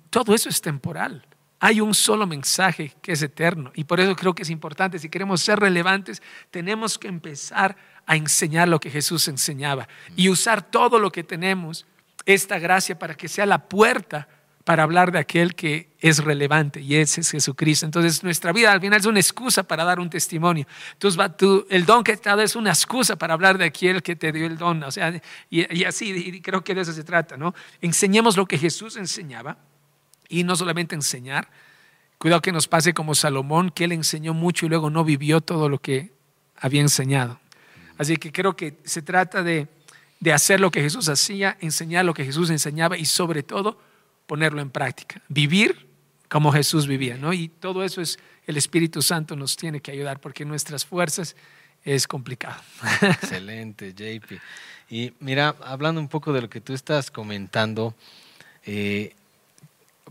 todo 0.08 0.34
eso 0.34 0.48
es 0.48 0.62
temporal. 0.62 1.26
Hay 1.60 1.82
un 1.82 1.92
solo 1.92 2.26
mensaje 2.26 2.94
que 3.02 3.12
es 3.12 3.20
eterno 3.20 3.72
y 3.74 3.84
por 3.84 4.00
eso 4.00 4.16
creo 4.16 4.34
que 4.34 4.44
es 4.44 4.48
importante, 4.48 4.98
si 4.98 5.10
queremos 5.10 5.42
ser 5.42 5.58
relevantes, 5.60 6.22
tenemos 6.50 6.98
que 6.98 7.08
empezar 7.08 7.76
a 8.08 8.16
enseñar 8.16 8.68
lo 8.68 8.80
que 8.80 8.90
Jesús 8.90 9.28
enseñaba 9.28 9.86
y 10.16 10.30
usar 10.30 10.62
todo 10.62 10.98
lo 10.98 11.12
que 11.12 11.22
tenemos, 11.22 11.86
esta 12.24 12.58
gracia, 12.58 12.98
para 12.98 13.14
que 13.14 13.28
sea 13.28 13.44
la 13.44 13.68
puerta 13.68 14.26
para 14.64 14.82
hablar 14.82 15.12
de 15.12 15.18
aquel 15.18 15.54
que 15.54 15.90
es 16.00 16.24
relevante 16.24 16.80
y 16.80 16.96
ese 16.96 17.20
es 17.20 17.30
Jesucristo. 17.30 17.84
Entonces 17.84 18.24
nuestra 18.24 18.52
vida 18.52 18.72
al 18.72 18.80
final 18.80 18.98
es 18.98 19.06
una 19.06 19.20
excusa 19.20 19.62
para 19.62 19.84
dar 19.84 20.00
un 20.00 20.08
testimonio. 20.08 20.66
Entonces 20.94 21.20
el 21.68 21.84
don 21.84 22.02
que 22.02 22.16
te 22.16 22.30
ha 22.30 22.32
dado 22.32 22.42
es 22.42 22.56
una 22.56 22.70
excusa 22.70 23.16
para 23.16 23.34
hablar 23.34 23.58
de 23.58 23.66
aquel 23.66 24.02
que 24.02 24.16
te 24.16 24.32
dio 24.32 24.46
el 24.46 24.56
don. 24.56 24.82
O 24.84 24.90
sea, 24.90 25.20
y, 25.50 25.84
así, 25.84 26.10
y 26.10 26.40
creo 26.40 26.64
que 26.64 26.74
de 26.74 26.80
eso 26.80 26.92
se 26.94 27.04
trata, 27.04 27.36
¿no? 27.36 27.54
Enseñemos 27.82 28.38
lo 28.38 28.46
que 28.46 28.56
Jesús 28.56 28.96
enseñaba 28.96 29.58
y 30.30 30.44
no 30.44 30.56
solamente 30.56 30.94
enseñar. 30.94 31.50
Cuidado 32.16 32.40
que 32.40 32.52
nos 32.52 32.68
pase 32.68 32.94
como 32.94 33.14
Salomón, 33.14 33.70
que 33.70 33.84
él 33.84 33.92
enseñó 33.92 34.32
mucho 34.32 34.64
y 34.64 34.70
luego 34.70 34.88
no 34.88 35.04
vivió 35.04 35.40
todo 35.42 35.68
lo 35.68 35.78
que 35.78 36.12
había 36.56 36.80
enseñado. 36.80 37.38
Así 37.98 38.16
que 38.16 38.32
creo 38.32 38.56
que 38.56 38.78
se 38.84 39.02
trata 39.02 39.42
de, 39.42 39.68
de 40.20 40.32
hacer 40.32 40.60
lo 40.60 40.70
que 40.70 40.80
Jesús 40.80 41.08
hacía, 41.08 41.58
enseñar 41.60 42.04
lo 42.04 42.14
que 42.14 42.24
Jesús 42.24 42.48
enseñaba 42.50 42.96
y 42.96 43.04
sobre 43.04 43.42
todo 43.42 43.78
ponerlo 44.26 44.60
en 44.60 44.70
práctica, 44.70 45.20
vivir 45.28 45.88
como 46.28 46.52
Jesús 46.52 46.86
vivía, 46.86 47.16
¿no? 47.16 47.32
Y 47.32 47.48
todo 47.48 47.82
eso 47.82 48.00
es 48.00 48.18
el 48.46 48.56
Espíritu 48.56 49.02
Santo 49.02 49.36
nos 49.36 49.56
tiene 49.56 49.80
que 49.80 49.90
ayudar 49.90 50.20
porque 50.20 50.44
nuestras 50.44 50.84
fuerzas 50.84 51.36
es 51.84 52.06
complicado. 52.06 52.60
Excelente, 53.02 53.92
JP. 53.92 54.40
Y 54.90 55.12
mira, 55.20 55.54
hablando 55.62 56.00
un 56.00 56.08
poco 56.08 56.32
de 56.32 56.42
lo 56.42 56.50
que 56.50 56.60
tú 56.60 56.72
estás 56.72 57.10
comentando, 57.10 57.94
eh, 58.64 59.14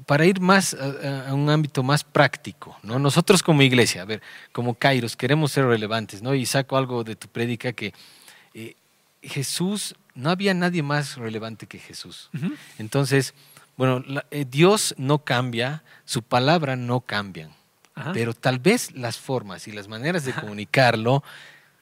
para 0.06 0.26
ir 0.26 0.40
más 0.40 0.76
a, 0.76 1.34
un 1.34 1.50
ámbito 1.50 1.84
más 1.84 2.04
práctico, 2.04 2.78
¿no? 2.84 3.00
Nosotros 3.00 3.42
como 3.42 3.62
iglesia, 3.62 4.02
a 4.02 4.06
ver, 4.06 4.22
como 4.52 4.76
Kairos, 4.76 5.16
queremos 5.16 5.52
ser 5.52 5.66
relevantes, 5.66 6.22
¿no? 6.22 6.34
Y 6.36 6.46
saco 6.46 6.78
algo 6.78 7.04
de 7.04 7.16
tu 7.16 7.28
prédica 7.28 7.74
que 7.74 7.94
eh, 8.54 8.76
Jesús, 9.22 9.96
no 10.16 10.30
había 10.30 10.54
nadie 10.54 10.82
más 10.82 11.16
relevante 11.18 11.68
que 11.68 11.78
Jesús. 11.78 12.30
Entonces, 12.80 13.34
bueno, 13.78 14.04
eh, 14.32 14.46
Dios 14.50 14.96
no 14.98 15.20
cambia, 15.20 15.84
su 16.06 16.24
palabra 16.24 16.76
no 16.76 17.02
cambian, 17.02 17.52
pero 18.14 18.34
tal 18.34 18.60
vez 18.60 18.92
las 18.94 19.18
formas 19.18 19.68
y 19.68 19.72
las 19.72 19.88
maneras 19.88 20.26
de 20.26 20.34
comunicarlo 20.34 21.24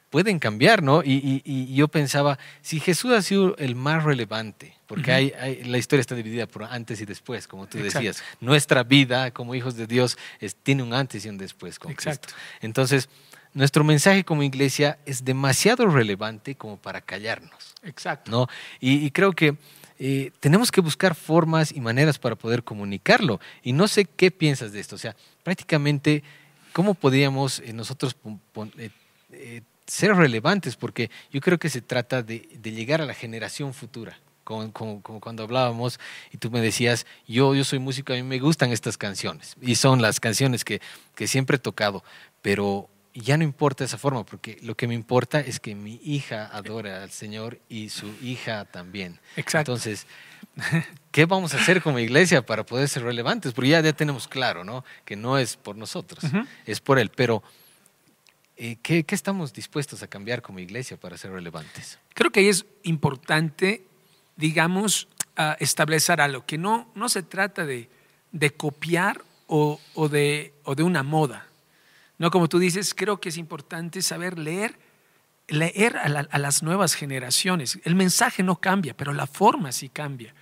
pueden 0.09 0.39
cambiar, 0.39 0.83
¿no? 0.83 1.01
Y, 1.03 1.73
yo 1.73 1.87
pensaba, 1.87 2.39
si 2.61 2.79
Jesús 2.79 3.11
ha 3.11 3.21
sido 3.21 3.55
el 3.57 3.75
más 3.75 4.03
relevante, 4.03 4.75
porque 4.87 5.11
hay, 5.11 5.63
la 5.65 5.77
historia 5.77 6.01
está 6.01 6.15
dividida 6.15 6.47
por 6.47 6.63
antes 6.63 7.01
y 7.01 7.05
después, 7.05 7.47
como 7.47 7.67
tú 7.67 7.77
decías, 7.79 8.23
nuestra 8.39 8.83
vida 8.83 9.31
como 9.31 9.55
hijos 9.55 9.75
de 9.75 9.87
Dios 9.87 10.17
tiene 10.63 10.83
un 10.83 10.93
antes 10.93 11.25
y 11.25 11.29
un 11.29 11.37
después 11.37 11.79
con 11.79 11.91
Exacto. 11.91 12.33
Entonces, 12.61 13.09
nuestro 13.53 13.83
mensaje 13.83 14.23
como 14.23 14.43
iglesia 14.43 14.99
es 15.05 15.25
demasiado 15.25 15.87
relevante 15.87 16.55
como 16.55 16.77
para 16.77 17.01
callarnos. 17.01 17.73
Exacto. 17.83 18.31
¿no? 18.31 18.47
y 18.79 19.11
creo 19.11 19.33
que 19.33 19.55
eh, 19.97 20.31
tenemos 20.41 20.71
que 20.71 20.81
buscar 20.81 21.15
formas 21.15 21.71
y 21.71 21.79
maneras 21.79 22.19
para 22.19 22.35
poder 22.35 22.63
comunicarlo. 22.63 23.39
Y 23.63 23.73
no 23.73 23.87
sé 23.87 24.05
qué 24.05 24.31
piensas 24.31 24.71
de 24.71 24.79
esto. 24.79 24.95
O 24.95 24.99
sea, 24.99 25.15
prácticamente, 25.43 26.23
¿cómo 26.73 26.93
podríamos 26.93 27.59
eh, 27.59 27.73
nosotros 27.73 28.15
eh, 28.77 29.61
ser 29.87 30.15
relevantes? 30.15 30.75
Porque 30.75 31.09
yo 31.31 31.41
creo 31.41 31.57
que 31.57 31.69
se 31.69 31.81
trata 31.81 32.23
de, 32.23 32.39
llegar 32.63 33.01
a 33.01 33.05
la 33.05 33.13
generación 33.13 33.73
futura. 33.73 34.19
Como, 34.43 35.01
cuando 35.01 35.41
hablábamos 35.41 35.99
y 36.31 36.37
tú 36.37 36.51
me 36.51 36.61
decías, 36.61 37.07
yo, 37.27 37.55
yo 37.55 37.63
soy 37.63 37.79
músico, 37.79 38.13
a 38.13 38.15
mí 38.15 38.21
me 38.21 38.37
gustan 38.37 38.71
estas 38.71 38.95
canciones. 38.95 39.55
Y 39.59 39.75
son 39.75 40.03
las 40.03 40.19
canciones 40.19 40.63
que, 40.63 40.81
que 41.15 41.27
siempre 41.27 41.55
he 41.55 41.59
tocado. 41.59 42.03
Pero 42.43 42.87
ya 43.15 43.37
no 43.37 43.43
importa 43.43 43.85
esa 43.85 43.97
forma, 43.97 44.25
porque 44.25 44.57
lo 44.61 44.75
que 44.75 44.87
me 44.87 44.93
importa 44.93 45.39
es 45.39 45.59
que 45.59 45.73
mi 45.73 45.99
hija 46.03 46.49
adora 46.51 47.01
al 47.01 47.11
Señor 47.11 47.59
y 47.69 47.89
su 47.89 48.13
hija 48.21 48.65
también. 48.65 49.19
Exacto. 49.37 49.71
Entonces, 49.71 50.05
¿qué 51.11 51.25
vamos 51.25 51.53
a 51.53 51.57
hacer 51.57 51.81
como 51.81 51.97
iglesia 51.99 52.45
para 52.45 52.65
poder 52.65 52.89
ser 52.89 53.03
relevantes? 53.03 53.53
Porque 53.53 53.69
ya, 53.69 53.81
ya 53.81 53.93
tenemos 53.93 54.27
claro, 54.27 54.65
¿no? 54.65 54.83
Que 55.05 55.15
no 55.15 55.37
es 55.37 55.55
por 55.55 55.77
nosotros, 55.77 56.23
es 56.65 56.81
por 56.81 56.99
Él. 56.99 57.09
Pero, 57.09 57.41
eh, 58.57 58.77
¿qué, 58.81 59.03
¿qué, 59.03 59.15
estamos 59.15 59.53
dispuestos 59.53 60.01
a 60.03 60.07
cambiar 60.07 60.41
como 60.41 60.59
iglesia 60.59 60.97
para 60.97 61.17
ser 61.17 61.31
relevantes? 61.31 61.99
Creo 62.13 62.31
que 62.31 62.41
ahí 62.41 62.47
es 62.47 62.65
importante, 62.83 63.85
digamos, 64.35 65.07
establecer 65.59 66.21
algo, 66.21 66.45
que 66.45 66.57
no, 66.57 66.89
no 66.95 67.09
se 67.09 67.21
trata 67.21 67.65
de, 67.65 67.89
de 68.31 68.51
copiar 68.51 69.21
o, 69.47 69.79
o, 69.93 70.09
de, 70.09 70.53
o 70.63 70.75
de 70.75 70.83
una 70.83 71.03
moda. 71.03 71.47
No, 72.17 72.31
como 72.31 72.47
tú 72.47 72.59
dices, 72.59 72.93
creo 72.93 73.19
que 73.19 73.29
es 73.29 73.37
importante 73.37 74.01
saber 74.01 74.39
leer, 74.39 74.77
leer 75.47 75.97
a, 75.97 76.37
las 76.37 76.63
nuevas 76.63 76.95
generaciones. 76.95 77.79
El 77.83 77.95
mensaje 77.95 78.43
no 78.43 78.55
cambia, 78.57 78.95
pero 78.95 79.13
la 79.13 79.27
forma 79.27 79.71
sí 79.71 79.89
cambia. 79.89 80.33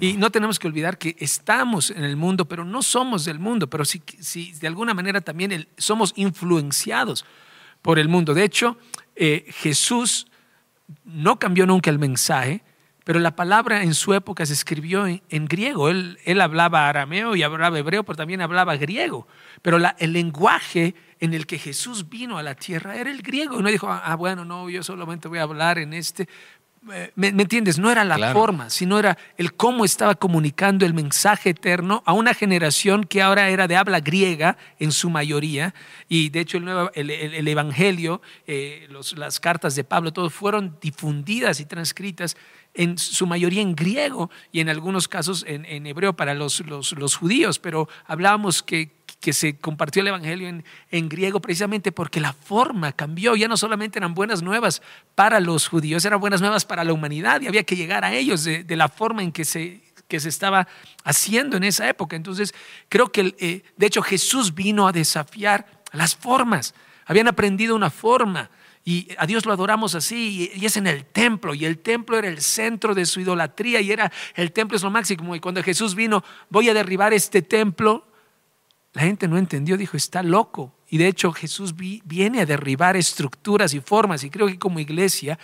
Y 0.00 0.14
no 0.14 0.30
tenemos 0.30 0.58
que 0.58 0.66
olvidar 0.66 0.98
que 0.98 1.14
estamos 1.20 1.90
en 1.90 2.02
el 2.02 2.16
mundo, 2.16 2.46
pero 2.46 2.64
no 2.64 2.82
somos 2.82 3.24
del 3.24 3.38
mundo, 3.38 3.70
pero 3.70 3.84
sí, 3.84 4.02
de 4.60 4.66
alguna 4.66 4.92
manera 4.92 5.20
también 5.20 5.68
somos 5.76 6.12
influenciados 6.16 7.24
por 7.82 7.98
el 7.98 8.08
mundo. 8.08 8.34
De 8.34 8.44
hecho, 8.44 8.76
eh, 9.16 9.46
Jesús 9.48 10.26
no 11.04 11.38
cambió 11.38 11.66
nunca 11.66 11.90
el 11.90 11.98
mensaje, 11.98 12.62
pero 13.04 13.20
la 13.20 13.34
palabra 13.34 13.82
en 13.82 13.94
su 13.94 14.12
época 14.12 14.44
se 14.44 14.52
escribió 14.52 15.06
en, 15.06 15.46
griego. 15.46 15.88
Él, 15.88 16.18
él, 16.26 16.40
hablaba 16.42 16.88
arameo 16.90 17.36
y 17.36 17.42
hablaba 17.42 17.78
hebreo, 17.78 18.04
pero 18.04 18.16
también 18.16 18.42
hablaba 18.42 18.76
griego. 18.76 19.26
Pero 19.62 19.78
el 19.98 20.12
lenguaje 20.12 20.94
en 21.18 21.34
el 21.34 21.46
que 21.46 21.58
Jesús 21.58 22.08
vino 22.08 22.36
a 22.38 22.42
la 22.42 22.54
tierra 22.54 22.96
era 22.96 23.10
el 23.10 23.22
griego. 23.22 23.58
Y 23.58 23.62
no 23.62 23.70
dijo, 23.70 23.88
ah, 23.88 24.14
bueno, 24.14 24.44
no, 24.44 24.68
yo 24.68 24.82
solamente 24.82 25.26
voy 25.26 25.38
a 25.38 25.44
hablar 25.44 25.78
en 25.78 25.94
este. 25.94 26.28
¿Me, 26.82 27.28
entiendes? 27.28 27.78
No 27.78 27.90
era 27.90 28.04
la 28.04 28.32
forma, 28.32 28.70
sino 28.70 28.98
era 28.98 29.18
el 29.36 29.54
cómo 29.54 29.84
estaba 29.84 30.14
comunicando 30.14 30.86
el 30.86 30.94
mensaje 30.94 31.50
eterno 31.50 32.02
a 32.06 32.12
una 32.12 32.34
generación 32.34 33.04
que 33.04 33.20
ahora 33.20 33.48
era 33.48 33.68
de 33.68 33.76
habla 33.76 34.00
griega 34.00 34.56
en 34.78 34.92
su 34.92 35.10
mayoría. 35.10 35.74
Y 36.08 36.30
de 36.30 36.40
hecho 36.40 36.58
el, 36.94 37.10
el, 37.10 37.48
Evangelio, 37.48 38.22
eh, 38.46 38.88
las 39.16 39.40
cartas 39.40 39.74
de 39.74 39.84
Pablo, 39.84 40.12
todo 40.12 40.30
fueron 40.30 40.78
difundidas 40.80 41.60
y 41.60 41.64
transcritas 41.64 42.36
en 42.74 42.96
su 42.96 43.26
mayoría 43.26 43.60
en 43.60 43.74
griego 43.74 44.30
y 44.52 44.60
en 44.60 44.68
algunos 44.68 45.08
casos 45.08 45.44
en, 45.46 45.86
hebreo 45.86 46.14
para 46.14 46.34
los, 46.34 46.60
los, 46.66 47.16
judíos, 47.16 47.58
pero 47.58 47.88
hablábamos 48.06 48.62
que, 48.62 48.97
que 49.20 49.32
se 49.32 49.56
compartió 49.58 50.02
el 50.02 50.08
Evangelio 50.08 50.48
en, 50.48 50.64
en, 50.90 51.08
griego 51.08 51.40
precisamente 51.40 51.90
porque 51.90 52.20
la 52.20 52.32
forma 52.32 52.92
cambió. 52.92 53.34
Ya 53.34 53.48
no 53.48 53.56
solamente 53.56 53.98
eran 53.98 54.14
buenas 54.14 54.42
nuevas 54.42 54.80
para 55.14 55.40
los 55.40 55.68
judíos, 55.68 56.04
eran 56.04 56.20
buenas 56.20 56.40
nuevas 56.40 56.64
para 56.64 56.84
la 56.84 56.92
humanidad 56.92 57.40
y 57.40 57.48
había 57.48 57.64
que 57.64 57.76
llegar 57.76 58.04
a 58.04 58.12
ellos 58.12 58.44
de, 58.44 58.64
la 58.76 58.88
forma 58.88 59.22
en 59.22 59.32
que 59.32 59.44
se, 59.44 59.82
que 60.06 60.20
se 60.20 60.28
estaba 60.28 60.68
haciendo 61.02 61.56
en 61.56 61.64
esa 61.64 61.88
época. 61.88 62.14
Entonces, 62.14 62.54
creo 62.88 63.10
que, 63.10 63.34
eh, 63.38 63.62
de 63.76 63.86
hecho, 63.86 64.02
Jesús 64.02 64.54
vino 64.54 64.86
a 64.86 64.92
desafiar 64.92 65.66
las 65.92 66.14
formas. 66.14 66.74
Habían 67.04 67.26
aprendido 67.26 67.74
una 67.74 67.90
forma 67.90 68.50
y 68.84 69.08
a 69.18 69.26
Dios 69.26 69.44
lo 69.44 69.52
adoramos 69.52 69.94
así 69.94 70.50
y 70.54 70.64
es 70.64 70.76
en 70.76 70.86
el 70.86 71.04
templo 71.04 71.54
y 71.54 71.64
el 71.64 71.78
templo 71.78 72.16
era 72.16 72.28
el 72.28 72.40
centro 72.40 72.94
de 72.94 73.04
su 73.04 73.20
idolatría 73.20 73.80
y 73.80 73.92
era 73.92 74.10
el 74.34 74.52
templo 74.52 74.76
es 74.76 74.82
lo 74.82 74.90
máximo 74.90 75.36
y 75.36 75.40
cuando 75.40 75.62
Jesús 75.62 75.94
vino 75.94 76.24
voy 76.48 76.70
a 76.70 76.74
derribar 76.74 77.12
este 77.12 77.42
templo 77.42 78.07
la 78.98 79.04
gente 79.04 79.28
no 79.28 79.38
entendió, 79.38 79.76
dijo, 79.76 79.96
está 79.96 80.24
loco. 80.24 80.74
Y 80.88 80.98
de 80.98 81.06
hecho 81.06 81.30
Jesús 81.30 81.76
viene 81.76 82.40
a 82.40 82.46
derribar 82.46 82.96
estructuras 82.96 83.72
y 83.72 83.78
formas. 83.78 84.24
Y 84.24 84.30
creo 84.30 84.48
que 84.48 84.58
como 84.58 84.80
iglesia, 84.80 85.38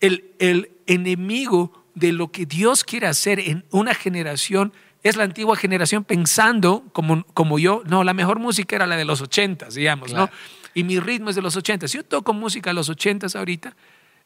el, 0.00 0.32
el 0.38 0.70
enemigo 0.86 1.84
de 1.94 2.12
lo 2.12 2.32
que 2.32 2.46
Dios 2.46 2.82
quiere 2.82 3.06
hacer 3.06 3.38
en 3.38 3.66
una 3.70 3.92
generación 3.94 4.72
es 5.02 5.16
la 5.16 5.24
antigua 5.24 5.56
generación 5.56 6.04
pensando 6.04 6.84
como, 6.94 7.24
como 7.34 7.58
yo, 7.58 7.82
no, 7.84 8.02
la 8.02 8.14
mejor 8.14 8.38
música 8.38 8.76
era 8.76 8.86
la 8.86 8.96
de 8.96 9.04
los 9.04 9.20
ochentas, 9.20 9.74
digamos, 9.74 10.14
¿no? 10.14 10.30
Y 10.72 10.84
mi 10.84 10.98
ritmo 11.00 11.28
es 11.28 11.36
de 11.36 11.42
los 11.42 11.56
ochentas. 11.56 11.92
Yo 11.92 12.02
toco 12.02 12.32
música 12.32 12.70
de 12.70 12.74
los 12.74 12.88
ochentas 12.88 13.36
ahorita 13.36 13.76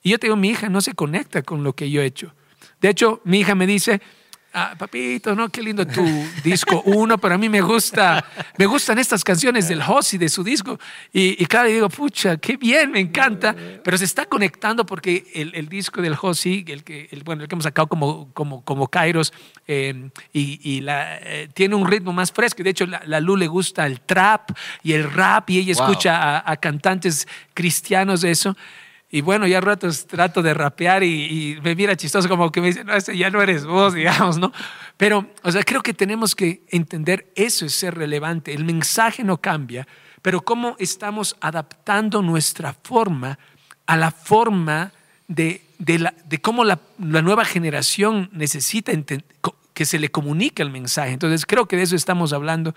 y 0.00 0.10
yo 0.10 0.20
tengo 0.20 0.36
mi 0.36 0.50
hija, 0.50 0.68
no 0.68 0.80
se 0.80 0.94
conecta 0.94 1.42
con 1.42 1.64
lo 1.64 1.72
que 1.72 1.90
yo 1.90 2.02
he 2.02 2.06
hecho. 2.06 2.36
De 2.80 2.88
hecho, 2.88 3.20
mi 3.24 3.40
hija 3.40 3.56
me 3.56 3.66
dice, 3.66 4.00
Ah, 4.50 4.74
papito, 4.78 5.34
¿no? 5.34 5.50
Qué 5.50 5.60
lindo 5.60 5.86
tu 5.86 6.02
disco 6.42 6.82
uno, 6.86 7.18
pero 7.18 7.34
a 7.34 7.38
mí 7.38 7.50
me 7.50 7.60
gusta, 7.60 8.24
me 8.56 8.64
gustan 8.64 8.98
estas 8.98 9.22
canciones 9.22 9.68
del 9.68 9.82
Hossi, 9.82 10.16
de 10.16 10.30
su 10.30 10.42
disco. 10.42 10.80
Y, 11.12 11.42
y 11.42 11.46
claro, 11.46 11.68
digo, 11.68 11.88
pucha, 11.90 12.38
qué 12.38 12.56
bien, 12.56 12.90
me 12.90 12.98
encanta, 12.98 13.54
pero 13.84 13.98
se 13.98 14.04
está 14.04 14.24
conectando 14.24 14.86
porque 14.86 15.26
el, 15.34 15.68
disco 15.68 16.00
del 16.00 16.16
Hossi, 16.20 16.64
el 16.66 16.82
que, 16.82 17.08
el, 17.10 17.24
bueno, 17.24 17.42
el 17.42 17.48
que 17.48 17.56
hemos 17.56 17.64
sacado 17.64 17.88
como, 17.88 18.32
como, 18.32 18.64
como 18.64 18.88
Kairos, 18.88 19.34
eh, 19.66 20.10
y, 20.32 20.80
la, 20.80 21.18
eh, 21.18 21.48
tiene 21.52 21.74
un 21.74 21.86
ritmo 21.86 22.14
más 22.14 22.32
fresco. 22.32 22.62
De 22.62 22.70
hecho, 22.70 22.86
la, 22.86 23.02
la, 23.04 23.20
Lu 23.20 23.36
le 23.36 23.48
gusta 23.48 23.86
el 23.86 24.00
trap 24.00 24.52
y 24.82 24.94
el 24.94 25.12
rap, 25.12 25.50
y 25.50 25.58
ella 25.58 25.72
escucha 25.72 26.38
a, 26.38 26.50
a 26.50 26.56
cantantes 26.56 27.28
cristianos 27.52 28.22
de 28.22 28.30
eso. 28.30 28.56
Y 29.10 29.22
bueno, 29.22 29.46
ya 29.46 29.60
ratos 29.60 30.06
trato 30.06 30.42
de 30.42 30.52
rapear 30.52 31.02
y, 31.02 31.58
me 31.62 31.74
mira 31.74 31.96
chistoso 31.96 32.28
como 32.28 32.52
que 32.52 32.60
me 32.60 32.66
dice, 32.68 32.84
no, 32.84 32.94
ese 32.94 33.16
ya 33.16 33.30
no 33.30 33.40
eres 33.40 33.64
vos, 33.64 33.94
digamos, 33.94 34.38
¿no? 34.38 34.52
Pero, 34.96 35.26
o 35.42 35.50
sea, 35.52 35.62
creo 35.62 35.82
que 35.82 35.94
tenemos 35.94 36.34
que 36.34 36.62
entender 36.68 37.32
eso 37.34 37.64
es 37.64 37.74
ser 37.74 37.94
relevante. 37.94 38.52
El 38.52 38.64
mensaje 38.64 39.24
no 39.24 39.38
cambia, 39.38 39.86
pero 40.20 40.42
cómo 40.42 40.76
estamos 40.78 41.36
adaptando 41.40 42.20
nuestra 42.20 42.74
forma 42.82 43.38
a 43.86 43.96
la 43.96 44.10
forma 44.10 44.92
de, 45.26 45.62
la, 45.78 46.12
de 46.26 46.40
cómo 46.40 46.64
la, 46.64 46.78
nueva 46.98 47.46
generación 47.46 48.28
necesita 48.32 48.92
que 49.72 49.84
se 49.86 49.98
le 49.98 50.10
comunique 50.10 50.62
el 50.62 50.70
mensaje. 50.70 51.12
Entonces, 51.12 51.46
creo 51.46 51.66
que 51.66 51.76
de 51.76 51.84
eso 51.84 51.96
estamos 51.96 52.34
hablando, 52.34 52.74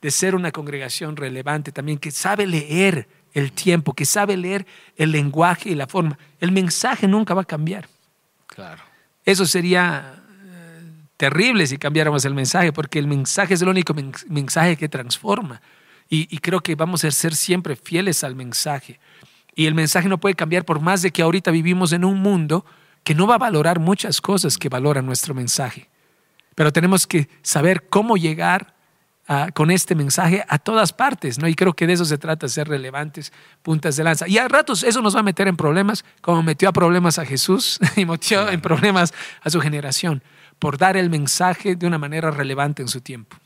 de 0.00 0.10
ser 0.10 0.34
una 0.34 0.50
congregación 0.50 1.16
relevante 1.16 1.72
también, 1.72 1.98
que 1.98 2.10
sabe 2.10 2.46
leer 2.46 3.06
el 3.32 3.52
tiempo, 3.52 3.94
que 3.94 4.04
sabe 4.04 4.36
leer 4.36 4.66
el 4.96 5.12
lenguaje 5.12 5.70
y 5.70 5.74
la 5.74 5.86
forma. 5.86 6.18
El 6.40 6.52
mensaje 6.52 7.06
nunca 7.06 7.34
va 7.34 7.42
a 7.42 7.46
cambiar. 7.46 7.88
Claro. 8.46 8.82
Eso 9.24 9.46
sería 9.46 10.22
eh, 10.44 10.82
terrible 11.16 11.66
si 11.66 11.78
cambiáramos 11.78 12.24
el 12.24 12.34
mensaje, 12.34 12.72
porque 12.72 12.98
el 12.98 13.06
mensaje 13.06 13.54
es 13.54 13.62
el 13.62 13.68
único 13.68 13.94
mensaje 14.28 14.76
que 14.76 14.88
transforma. 14.88 15.60
Y, 16.12 16.38
creo 16.38 16.60
que 16.60 16.74
vamos 16.74 17.04
a 17.04 17.10
ser 17.12 17.36
siempre 17.36 17.76
fieles 17.76 18.24
al 18.24 18.34
mensaje. 18.34 18.98
Y 19.54 19.66
el 19.66 19.76
mensaje 19.76 20.08
no 20.08 20.18
puede 20.18 20.34
cambiar 20.34 20.64
por 20.64 20.80
más 20.80 21.02
de 21.02 21.12
que 21.12 21.22
ahorita 21.22 21.52
vivimos 21.52 21.92
en 21.92 22.04
un 22.04 22.18
mundo 22.18 22.66
que 23.04 23.14
no 23.14 23.28
va 23.28 23.36
a 23.36 23.38
valorar 23.38 23.78
muchas 23.78 24.20
cosas 24.20 24.58
que 24.58 24.68
valoran 24.68 25.06
nuestro 25.06 25.34
mensaje. 25.34 25.88
Pero 26.56 26.72
tenemos 26.72 27.06
que 27.06 27.28
saber 27.42 27.88
cómo 27.88 28.16
llegar 28.16 28.74
con 29.54 29.70
este 29.70 29.94
mensaje 29.94 30.44
a 30.48 30.58
todas 30.58 30.92
partes, 30.92 31.38
¿no? 31.38 31.46
Y 31.46 31.54
creo 31.54 31.72
que 31.74 31.86
de 31.86 31.92
eso 31.92 32.04
se 32.04 32.18
trata, 32.18 32.48
ser 32.48 32.68
relevantes, 32.68 33.32
puntas 33.62 33.96
de 33.96 34.02
lanza. 34.02 34.26
Y 34.26 34.38
a 34.38 34.48
ratos 34.48 34.82
eso 34.82 35.02
nos 35.02 35.14
va 35.14 35.20
a 35.20 35.22
meter 35.22 35.46
en 35.46 35.56
problemas, 35.56 36.04
como 36.20 36.42
metió 36.42 36.68
a 36.68 36.72
problemas 36.72 37.18
a 37.18 37.24
Jesús 37.24 37.78
y 37.96 38.04
metió 38.06 38.48
en 38.48 38.60
problemas 38.60 39.14
a 39.42 39.50
su 39.50 39.60
generación, 39.60 40.22
por 40.58 40.78
dar 40.78 40.96
el 40.96 41.10
mensaje 41.10 41.76
de 41.76 41.86
una 41.86 41.96
manera 41.96 42.32
relevante 42.32 42.82
en 42.82 42.88
su 42.88 43.02
tiempo. 43.02 43.36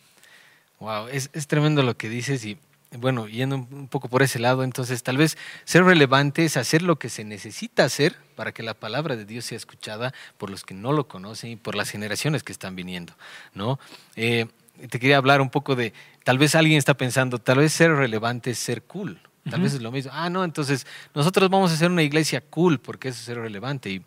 Wow, 0.81 1.09
es, 1.09 1.29
es 1.35 1.47
tremendo 1.47 1.83
lo 1.83 1.99
que 1.99 2.09
dices 2.09 2.44
y 2.47 2.59
bueno, 2.97 3.27
yendo 3.29 3.57
un 3.57 3.88
poco 3.88 4.09
por 4.09 4.23
ese 4.23 4.38
lado, 4.38 4.62
entonces 4.62 5.03
tal 5.03 5.18
vez 5.18 5.37
ser 5.64 5.85
relevante 5.85 6.44
es 6.44 6.57
hacer 6.57 6.81
lo 6.81 6.97
que 6.97 7.11
se 7.11 7.25
necesita 7.25 7.85
hacer 7.85 8.16
para 8.37 8.53
que 8.53 8.62
la 8.62 8.73
palabra 8.73 9.16
de 9.16 9.25
Dios 9.25 9.44
sea 9.44 9.57
escuchada 9.57 10.14
por 10.38 10.49
los 10.49 10.64
que 10.64 10.75
no 10.75 10.92
lo 10.92 11.09
conocen 11.09 11.51
y 11.51 11.57
por 11.57 11.75
las 11.75 11.90
generaciones 11.90 12.42
que 12.42 12.53
están 12.53 12.77
viniendo, 12.77 13.14
¿no? 13.53 13.79
Eh, 14.16 14.47
te 14.88 14.98
quería 14.98 15.16
hablar 15.16 15.40
un 15.40 15.50
poco 15.50 15.76
de, 15.76 15.92
tal 16.24 16.38
vez 16.38 16.54
alguien 16.54 16.78
está 16.78 16.94
pensando, 16.94 17.38
tal 17.38 17.58
vez 17.58 17.72
ser 17.72 17.92
relevante 17.92 18.50
es 18.50 18.58
ser 18.58 18.82
cool. 18.82 19.20
Tal 19.50 19.60
vez 19.60 19.74
es 19.74 19.82
lo 19.82 19.92
mismo. 19.92 20.10
Ah, 20.14 20.30
no, 20.30 20.42
entonces 20.42 20.87
nosotros 21.14 21.50
vamos 21.50 21.70
a 21.70 21.76
ser 21.76 21.90
una 21.90 22.02
iglesia 22.02 22.40
cool 22.48 22.80
porque 22.80 23.08
eso 23.08 23.18
es 23.18 23.26
ser 23.26 23.38
relevante. 23.38 23.90
Y, 23.90 24.02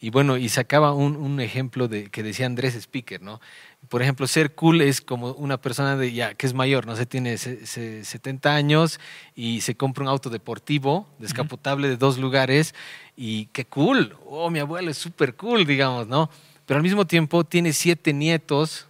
y 0.00 0.10
bueno, 0.10 0.36
y 0.36 0.48
sacaba 0.48 0.92
un, 0.92 1.16
un, 1.16 1.40
ejemplo 1.40 1.88
de, 1.88 2.10
que 2.10 2.22
decía 2.22 2.44
Andrés 2.44 2.74
Speaker, 2.74 3.22
¿no? 3.22 3.40
Por 3.88 4.02
ejemplo, 4.02 4.26
ser 4.26 4.54
cool 4.54 4.82
es 4.82 5.00
como 5.00 5.32
una 5.32 5.60
persona 5.60 5.96
de 5.96 6.12
ya 6.12 6.34
que 6.34 6.46
es 6.46 6.54
mayor, 6.54 6.86
no 6.86 6.94
sé, 6.96 7.06
tiene 7.06 7.38
70 7.38 8.54
años 8.54 9.00
y 9.34 9.62
se 9.62 9.76
compra 9.76 10.02
un 10.02 10.08
auto 10.08 10.28
deportivo, 10.28 11.08
descapotable 11.18 11.88
de 11.88 11.96
dos 11.96 12.18
lugares 12.18 12.74
y 13.16 13.46
qué 13.46 13.64
cool, 13.64 14.16
oh, 14.26 14.50
mi 14.50 14.58
abuelo 14.58 14.90
es 14.90 14.98
súper 14.98 15.36
cool, 15.36 15.64
digamos, 15.64 16.06
¿no? 16.06 16.28
Pero 16.66 16.78
al 16.78 16.82
mismo 16.82 17.06
tiempo 17.06 17.44
tiene 17.44 17.72
siete 17.72 18.12
nietos 18.12 18.88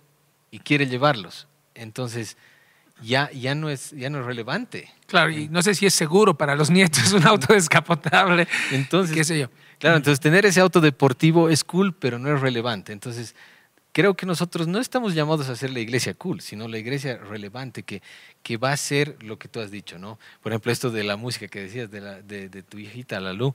y 0.53 0.61
quiere 0.61 0.87
llevarlos. 0.87 1.49
Entonces, 1.75 2.37
ya, 3.03 3.29
ya, 3.33 3.57
no 3.57 3.71
es, 3.71 3.91
ya 3.91 4.11
no 4.11 4.21
es 4.21 4.27
relevante. 4.27 4.93
Claro, 5.07 5.33
y 5.33 5.49
no 5.49 5.63
sé 5.63 5.75
si 5.75 5.87
es 5.87 5.95
seguro 5.95 6.37
para 6.37 6.55
los 6.55 6.71
nietos 6.71 7.13
un 7.13 7.27
auto 7.27 7.53
descapotable. 7.53 8.47
Entonces, 8.71 9.17
qué 9.17 9.25
sé 9.25 9.41
yo. 9.41 9.49
Claro, 9.79 9.97
entonces 9.97 10.21
tener 10.21 10.47
ese 10.47 10.61
auto 10.61 10.81
deportivo 10.81 11.49
es 11.49 11.65
cool, 11.65 11.95
pero 11.95 12.21
no 12.21 12.33
es 12.33 12.41
relevante. 12.41 12.93
Entonces, 12.93 13.35
creo 13.93 14.15
que 14.15 14.27
nosotros 14.27 14.69
no 14.69 14.79
estamos 14.79 15.15
llamados 15.15 15.49
a 15.49 15.57
ser 15.57 15.71
la 15.71 15.81
iglesia 15.81 16.15
cool, 16.15 16.43
sino 16.43 16.69
la 16.69 16.79
iglesia 16.79 17.17
relevante 17.17 17.83
que, 17.83 18.03
que 18.43 18.59
va 18.59 18.73
a 18.73 18.77
ser 18.77 19.17
lo 19.23 19.39
que 19.39 19.49
tú 19.49 19.59
has 19.59 19.71
dicho, 19.71 19.99
¿no? 19.99 20.19
Por 20.43 20.53
ejemplo, 20.53 20.71
esto 20.71 20.91
de 20.91 21.03
la 21.03 21.17
música 21.17 21.49
que 21.49 21.63
decías 21.63 21.91
de, 21.91 22.01
la, 22.01 22.23
de, 22.23 22.49
de 22.49 22.63
tu 22.63 22.79
hijita, 22.79 23.19
Lalu 23.21 23.55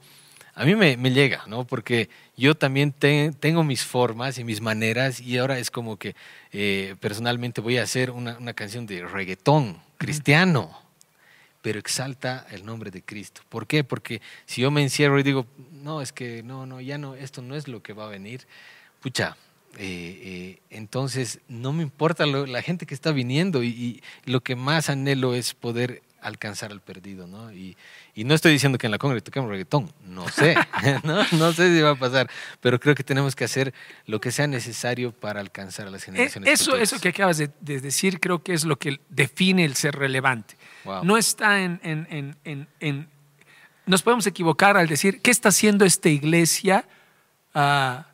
a 0.58 0.66
mí 0.66 0.76
me, 0.76 0.96
llega, 1.12 1.44
¿no? 1.46 1.66
Porque 1.66 2.10
yo 2.36 2.56
también 2.56 2.92
tengo 2.92 3.64
mis 3.64 3.86
formas 3.86 4.40
y 4.40 4.44
mis 4.44 4.60
maneras 4.60 5.20
y 5.20 5.38
ahora 5.38 5.60
es 5.60 5.70
como 5.70 5.98
que 5.98 6.16
eh, 6.52 6.96
personalmente 7.00 7.62
voy 7.62 7.78
a 7.78 7.84
hacer 7.84 8.10
una, 8.10 8.54
canción 8.54 8.88
de 8.88 9.06
reggaetón 9.06 9.78
cristiano, 10.00 10.76
pero 11.62 11.78
exalta 11.78 12.48
el 12.50 12.66
nombre 12.66 12.90
de 12.90 13.04
Cristo. 13.04 13.42
¿Por 13.50 13.68
qué? 13.68 13.84
Porque 13.84 14.20
si 14.48 14.62
yo 14.62 14.72
me 14.72 14.82
encierro 14.82 15.20
y 15.20 15.24
digo, 15.24 15.46
no, 15.72 16.02
es 16.02 16.12
que 16.12 16.42
no, 16.42 16.66
no, 16.66 16.82
ya 16.82 16.98
no, 16.98 17.14
esto 17.14 17.44
no 17.44 17.54
es 17.56 17.68
lo 17.68 17.84
que 17.84 17.94
va 17.94 18.06
a 18.06 18.10
venir, 18.10 18.48
pucha, 19.00 19.38
eh, 19.78 20.22
eh, 20.24 20.60
entonces 20.72 21.40
no 21.48 21.72
me 21.72 21.84
importa 21.84 22.26
la 22.26 22.64
gente 22.64 22.88
que 22.88 22.96
está 22.96 23.12
viniendo 23.12 23.64
y, 23.64 24.02
lo 24.26 24.42
que 24.42 24.56
más 24.56 24.90
anhelo 24.90 25.36
es 25.36 25.54
poder 25.54 26.02
alcanzar 26.22 26.72
al 26.72 26.82
perdido, 26.82 27.28
¿no? 27.28 27.52
Y, 27.52 27.78
y 28.16 28.24
no 28.24 28.34
estoy 28.34 28.52
diciendo 28.52 28.78
que 28.78 28.88
en 28.88 28.92
la 28.92 28.98
Congre 28.98 29.22
toquemos 29.22 29.50
reggaetón, 29.50 29.92
no 30.06 30.28
sé, 30.30 30.56
¿no? 31.04 31.54
sé 31.54 31.76
si 31.76 31.82
va 31.82 31.92
a 31.92 31.96
pasar, 31.96 32.30
pero 32.60 32.80
creo 32.80 32.96
que 32.96 33.04
tenemos 33.04 33.36
que 33.36 33.44
hacer 33.44 33.74
lo 34.06 34.20
que 34.20 34.32
sea 34.32 34.48
necesario 34.48 35.12
para 35.12 35.40
alcanzar 35.40 35.88
a 35.88 35.92
las 35.92 36.04
eh, 36.04 36.06
generaciones. 36.06 36.62
Eso, 36.62 36.76
eso 36.76 37.00
que 37.00 37.10
acabas 37.10 37.38
de, 37.38 37.50
decir 37.62 38.20
creo 38.20 38.44
que 38.44 38.54
es 38.54 38.66
lo 38.66 38.78
que 38.78 39.00
define 39.10 39.66
el 39.66 39.76
ser 39.76 39.96
relevante. 39.96 40.56
No 41.04 41.18
está 41.18 41.62
en, 41.62 41.80
en, 41.84 42.38
en, 42.44 42.68
en, 42.80 43.10
Nos 43.86 44.02
podemos 44.02 44.26
equivocar 44.26 44.78
al 44.78 44.88
decir, 44.88 45.22
¿qué 45.22 45.32
está 45.32 45.50
haciendo 45.50 45.84
esta 45.86 46.10
iglesia 46.10 46.88
ah, 47.54 48.08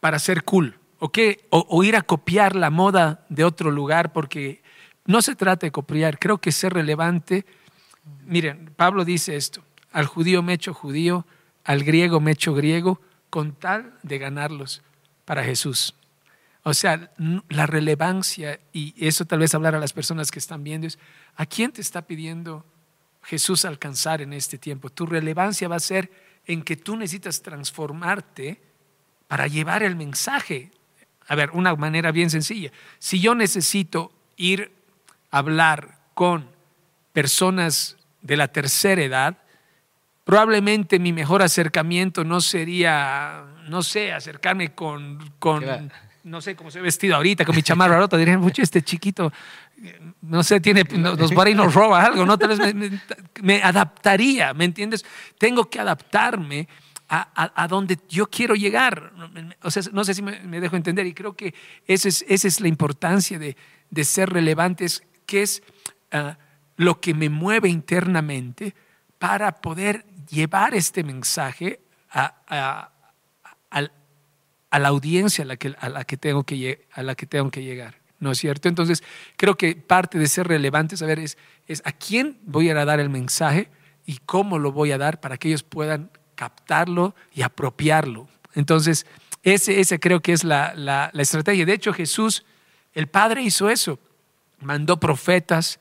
para 0.00 0.18
ser 0.18 0.44
cool? 0.44 0.78
¿O, 1.00 1.10
qué? 1.10 1.44
o 1.50 1.84
ir 1.84 1.96
a 1.96 2.02
copiar 2.02 2.56
la 2.56 2.70
moda 2.70 3.26
de 3.28 3.44
otro 3.44 3.70
lugar 3.70 4.12
porque 4.12 4.63
no 5.06 5.22
se 5.22 5.36
trata 5.36 5.66
de 5.66 5.72
copiar, 5.72 6.18
creo 6.18 6.38
que 6.38 6.52
ser 6.52 6.72
relevante 6.72 7.44
Miren, 8.26 8.72
Pablo 8.76 9.04
dice 9.04 9.36
esto, 9.36 9.62
al 9.92 10.06
judío 10.06 10.42
me 10.42 10.54
echo 10.54 10.74
judío, 10.74 11.26
al 11.64 11.84
griego 11.84 12.20
me 12.20 12.32
echo 12.32 12.54
griego, 12.54 13.00
con 13.30 13.52
tal 13.54 13.98
de 14.02 14.18
ganarlos 14.18 14.82
para 15.24 15.42
Jesús. 15.42 15.94
O 16.62 16.72
sea, 16.72 17.10
la 17.48 17.66
relevancia, 17.66 18.60
y 18.72 18.94
eso 19.06 19.24
tal 19.24 19.40
vez 19.40 19.54
hablar 19.54 19.74
a 19.74 19.80
las 19.80 19.92
personas 19.92 20.30
que 20.30 20.38
están 20.38 20.64
viendo, 20.64 20.86
es, 20.86 20.98
¿a 21.36 21.46
quién 21.46 21.72
te 21.72 21.80
está 21.80 22.02
pidiendo 22.02 22.64
Jesús 23.22 23.64
alcanzar 23.64 24.22
en 24.22 24.32
este 24.32 24.56
tiempo? 24.56 24.90
Tu 24.90 25.06
relevancia 25.06 25.68
va 25.68 25.76
a 25.76 25.80
ser 25.80 26.10
en 26.46 26.62
que 26.62 26.76
tú 26.76 26.96
necesitas 26.96 27.42
transformarte 27.42 28.60
para 29.28 29.46
llevar 29.46 29.82
el 29.82 29.96
mensaje. 29.96 30.70
A 31.26 31.34
ver, 31.34 31.50
una 31.50 31.74
manera 31.74 32.12
bien 32.12 32.30
sencilla. 32.30 32.70
Si 32.98 33.20
yo 33.20 33.34
necesito 33.34 34.12
ir 34.36 34.73
hablar 35.38 35.98
con 36.14 36.48
personas 37.12 37.96
de 38.22 38.36
la 38.36 38.48
tercera 38.48 39.02
edad, 39.02 39.38
probablemente 40.22 41.00
mi 41.00 41.12
mejor 41.12 41.42
acercamiento 41.42 42.22
no 42.22 42.40
sería, 42.40 43.44
no 43.68 43.82
sé, 43.82 44.12
acercarme 44.12 44.74
con, 44.74 45.18
con 45.40 45.90
no 46.22 46.40
sé 46.40 46.54
cómo 46.54 46.70
se 46.70 46.80
vestido 46.80 47.16
ahorita, 47.16 47.44
con 47.44 47.56
mi 47.56 47.62
chamarra 47.62 47.98
rota, 47.98 48.16
dirían, 48.16 48.40
mucho 48.40 48.62
este 48.62 48.82
chiquito, 48.82 49.32
no 50.22 50.44
sé, 50.44 50.60
tiene, 50.60 50.84
nos 50.84 51.32
va 51.32 51.50
y 51.50 51.54
nos 51.54 51.74
roba 51.74 52.04
algo, 52.04 52.24
¿no? 52.24 52.38
Tal 52.38 52.56
vez 52.56 52.94
me, 53.42 53.60
adaptaría, 53.60 54.54
¿me 54.54 54.64
entiendes? 54.64 55.04
Tengo 55.36 55.68
que 55.68 55.80
adaptarme 55.80 56.68
a, 57.08 57.66
donde 57.68 57.98
yo 58.08 58.26
quiero 58.26 58.54
llegar. 58.54 59.12
O 59.62 59.70
sea, 59.70 59.82
no 59.92 60.04
sé 60.04 60.14
si 60.14 60.22
me, 60.22 60.60
dejo 60.60 60.76
entender 60.76 61.06
y 61.06 61.12
creo 61.12 61.34
que 61.34 61.54
esa 61.86 62.08
es, 62.08 62.24
esa 62.28 62.48
es 62.48 62.60
la 62.60 62.68
importancia 62.68 63.38
de, 63.38 63.56
de 63.90 64.04
ser 64.04 64.30
relevantes, 64.30 65.02
que 65.26 65.42
es... 65.42 65.62
Ah, 66.10 66.38
lo 66.76 67.00
que 67.00 67.14
me 67.14 67.28
mueve 67.28 67.68
internamente 67.68 68.74
para 69.18 69.60
poder 69.60 70.04
llevar 70.28 70.74
este 70.74 71.04
mensaje 71.04 71.80
a, 72.10 72.90
la 74.70 74.88
audiencia 74.88 75.44
a 75.44 75.46
la, 75.46 75.56
que, 75.56 75.74
a, 75.78 75.88
la 75.88 76.04
que 76.04 76.16
tengo 76.16 76.44
que, 76.44 76.86
a 76.92 77.02
la 77.02 77.14
que 77.14 77.26
tengo 77.26 77.50
que 77.50 77.62
llegar. 77.62 77.96
¿No 78.20 78.32
es 78.32 78.38
cierto? 78.38 78.68
Entonces, 78.68 79.02
creo 79.36 79.56
que 79.56 79.76
parte 79.76 80.18
de 80.18 80.28
ser 80.28 80.48
relevante 80.48 80.96
saber 80.96 81.18
es, 81.18 81.36
es 81.66 81.82
a 81.84 81.92
quién 81.92 82.38
voy 82.44 82.70
a 82.70 82.84
dar 82.84 83.00
el 83.00 83.10
mensaje 83.10 83.68
y 84.06 84.18
cómo 84.24 84.58
lo 84.58 84.72
voy 84.72 84.92
a 84.92 84.98
dar 84.98 85.20
para 85.20 85.36
que 85.36 85.48
ellos 85.48 85.62
puedan 85.62 86.10
captarlo 86.34 87.14
y 87.32 87.42
apropiarlo. 87.42 88.28
Entonces, 88.54 89.06
ese, 89.42 89.80
ese 89.80 90.00
creo 90.00 90.20
que 90.20 90.32
es 90.32 90.42
la, 90.42 90.74
la, 90.74 91.10
la 91.12 91.22
estrategia. 91.22 91.66
De 91.66 91.74
hecho, 91.74 91.92
Jesús, 91.92 92.44
el 92.94 93.08
Padre 93.08 93.42
hizo 93.42 93.68
eso. 93.68 93.98
Mandó 94.64 94.98
profetas, 94.98 95.78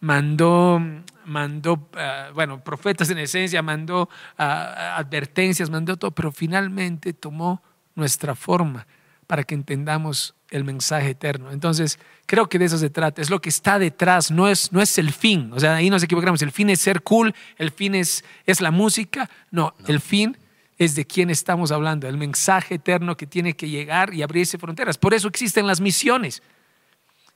mandó, 0.00 0.80
mandó 1.24 1.88
ah, 1.96 2.30
bueno, 2.34 2.62
profetas 2.62 3.08
en 3.10 3.18
esencia, 3.18 3.62
mandó 3.62 4.08
ah, 4.36 4.96
advertencias, 4.98 5.70
mandó 5.70 5.96
todo, 5.96 6.10
pero 6.10 6.30
finalmente 6.30 7.12
tomó 7.12 7.62
nuestra 7.94 8.34
forma 8.34 8.86
para 9.26 9.44
que 9.44 9.54
entendamos 9.54 10.34
el 10.50 10.64
mensaje 10.64 11.10
eterno. 11.10 11.50
Entonces, 11.50 11.98
creo 12.26 12.48
que 12.48 12.58
de 12.58 12.66
eso 12.66 12.78
se 12.78 12.90
trata, 12.90 13.22
es 13.22 13.30
lo 13.30 13.40
que 13.40 13.48
está 13.48 13.78
detrás, 13.78 14.30
no 14.30 14.48
es, 14.48 14.72
no 14.72 14.82
es 14.82 14.98
el 14.98 15.12
fin, 15.12 15.50
o 15.54 15.60
sea, 15.60 15.76
ahí 15.76 15.90
nos 15.90 16.02
equivocamos, 16.02 16.42
el 16.42 16.52
fin 16.52 16.70
es 16.70 16.80
ser 16.80 17.02
cool, 17.02 17.34
el 17.56 17.70
fin 17.70 17.94
es, 17.94 18.24
es 18.46 18.60
la 18.60 18.70
música, 18.70 19.30
no, 19.50 19.74
el 19.86 20.00
fin 20.00 20.36
es 20.76 20.94
de 20.94 21.06
quién 21.06 21.30
estamos 21.30 21.72
hablando, 21.72 22.06
el 22.08 22.18
mensaje 22.18 22.74
eterno 22.74 23.16
que 23.16 23.26
tiene 23.26 23.54
que 23.54 23.68
llegar 23.68 24.12
y 24.12 24.22
abrirse 24.22 24.58
fronteras. 24.58 24.98
Por 24.98 25.14
eso 25.14 25.28
existen 25.28 25.66
las 25.66 25.80
misiones. 25.80 26.42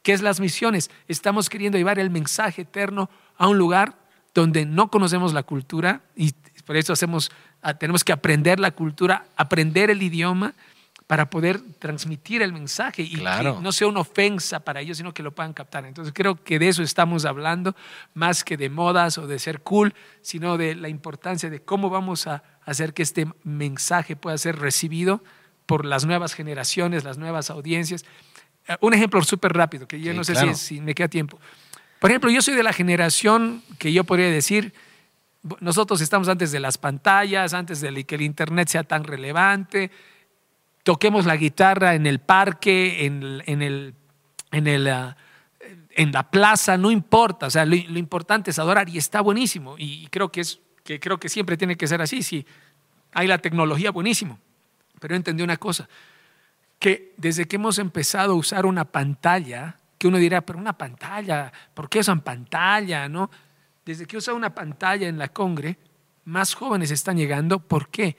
¿Qué 0.03 0.13
es 0.13 0.23
las 0.23 0.41
misiones? 0.41 0.91
Estamos 1.07 1.49
queriendo 1.49 1.79
llevar 1.79 1.99
el 1.99 2.11
mensaje 2.11 2.63
eterno 2.63 3.11
a 3.37 3.49
un 3.49 3.59
lugar 3.59 3.97
donde 4.35 4.65
no 4.65 4.91
conocemos 4.91 5.33
la 5.33 5.43
cultura 5.43 6.03
y 6.15 6.33
por 6.65 6.77
eso 6.77 6.93
hacemos, 6.93 7.31
ah, 7.63 7.75
tenemos 7.75 8.05
que 8.05 8.13
aprender 8.13 8.61
la 8.61 8.71
cultura, 8.73 9.27
aprender 9.37 9.91
el 9.91 10.03
idioma 10.03 10.55
para 11.09 11.31
poder 11.31 11.61
transmitir 11.79 12.43
el 12.43 12.53
mensaje 12.53 13.01
y 13.01 13.17
que 13.17 13.55
no 13.63 13.73
sea 13.73 13.89
una 13.89 14.01
ofensa 14.01 14.61
para 14.61 14.83
ellos, 14.83 14.99
sino 14.99 15.15
que 15.15 15.23
lo 15.23 15.35
puedan 15.35 15.55
captar. 15.55 15.87
Entonces 15.87 16.13
creo 16.15 16.45
que 16.45 16.59
de 16.59 16.69
eso 16.69 16.83
estamos 16.83 17.25
hablando, 17.25 17.75
más 18.13 18.45
que 18.45 18.59
de 18.59 18.69
modas 18.69 19.17
o 19.17 19.27
de 19.27 19.39
ser 19.39 19.63
cool, 19.63 19.95
sino 20.21 20.59
de 20.59 20.75
la 20.75 20.91
importancia 20.91 21.49
de 21.49 21.63
cómo 21.63 21.89
vamos 21.89 22.27
a 22.27 22.43
hacer 22.67 22.93
que 22.93 23.03
este 23.03 23.27
mensaje 23.43 24.17
pueda 24.17 24.37
ser 24.37 24.59
recibido 24.59 25.25
por 25.65 25.87
las 25.87 26.05
nuevas 26.05 26.35
generaciones, 26.35 27.05
las 27.05 27.17
nuevas 27.17 27.49
audiencias. 27.49 28.05
Eh, 28.69 28.77
un 28.81 28.95
ejemplo 28.95 29.23
súper 29.23 29.53
rápido, 29.53 29.89
que 29.89 30.01
yo 30.01 30.15
no 30.15 30.23
sé 30.23 30.35
si, 30.37 30.55
si 30.55 30.81
me 30.81 30.95
queda 30.95 31.09
tiempo. 31.09 31.41
Por 31.99 32.11
ejemplo, 32.11 32.31
yo 32.31 32.43
soy 32.43 32.55
de 32.55 32.63
la 32.63 32.73
generación 32.73 33.63
que 33.79 33.93
yo 33.93 34.05
podría 34.05 34.31
decir, 34.31 34.73
nosotros 35.61 36.01
estamos 36.01 36.29
antes 36.29 36.53
de 36.53 36.61
las 36.61 36.79
pantallas, 36.79 37.55
antes 37.55 37.81
de 37.81 38.05
que 38.05 38.15
el 38.15 38.23
Internet 38.23 38.69
sea 38.69 38.85
tan 38.85 39.05
relevante, 39.05 39.91
toquemos 40.83 41.27
la 41.27 41.37
guitarra 41.37 41.95
en 41.95 42.07
el 42.07 42.19
parque, 42.21 43.05
en, 43.05 43.43
en, 43.47 43.63
el, 43.63 43.95
en, 44.53 44.67
el, 44.67 44.89
ah, 44.89 45.17
en 45.91 46.13
la 46.13 46.31
plaza, 46.31 46.77
no 46.77 46.91
importa, 46.91 47.47
o 47.47 47.51
sea, 47.51 47.65
lo, 47.65 47.75
importante 47.75 48.51
es 48.51 48.59
adorar 48.59 48.89
y 48.89 48.99
está 48.99 49.21
buenísimo 49.21 49.75
y 49.79 50.07
creo 50.09 50.31
que, 50.31 50.41
es, 50.41 50.61
que 50.85 51.01
creo 51.01 51.19
que 51.19 51.29
siempre 51.29 51.57
tiene 51.57 51.77
que 51.77 51.87
ser 51.87 52.01
así, 52.01 52.23
si 52.23 52.47
hay 53.13 53.27
la 53.27 53.39
tecnología, 53.39 53.91
buenísimo, 53.91 54.39
pero 55.01 55.15
entendí 55.15 55.43
una 55.43 55.57
cosa, 55.57 55.89
que 56.79 57.15
desde 57.17 57.47
que 57.47 57.57
hemos 57.57 57.79
empezado 57.79 58.33
a 58.33 58.37
usar 58.37 58.67
una 58.67 58.85
pantalla, 58.85 59.77
que 59.99 60.09
uno 60.09 60.19
dirá, 60.19 60.43
pero 60.43 60.59
una 60.59 60.79
pantalla, 60.79 61.53
¿por 61.75 61.89
qué 61.89 62.01
usan 62.01 62.21
pantalla? 62.21 63.09
¿no? 63.09 63.31
Desde 63.85 64.07
que 64.07 64.17
usa 64.17 64.35
una 64.35 64.55
pantalla 64.55 65.09
en 65.09 65.19
la 65.19 65.29
Congre, 65.29 65.79
más 66.25 66.55
jóvenes 66.55 66.91
están 66.91 67.17
llegando, 67.17 67.59
¿por 67.59 67.89
qué? 67.89 68.17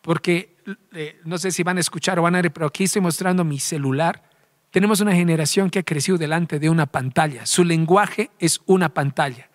Porque 0.00 0.56
eh, 0.92 1.20
no 1.24 1.38
sé 1.38 1.50
si 1.50 1.62
van 1.62 1.76
a 1.76 1.80
escuchar 1.80 2.18
o 2.18 2.22
van 2.22 2.34
a 2.34 2.42
ver, 2.42 2.52
pero 2.52 2.66
aquí 2.66 2.84
estoy 2.84 3.02
mostrando 3.02 3.44
mi 3.44 3.60
celular. 3.60 4.22
Tenemos 4.70 5.00
una 5.00 5.14
generación 5.14 5.70
que 5.70 5.80
ha 5.80 5.82
crecido 5.84 6.18
delante 6.18 6.58
de 6.58 6.68
una 6.68 6.86
pantalla. 6.86 7.46
Su 7.46 7.64
lenguaje 7.64 8.30
es 8.38 8.60
una 8.66 8.88
pantalla. 8.88 9.50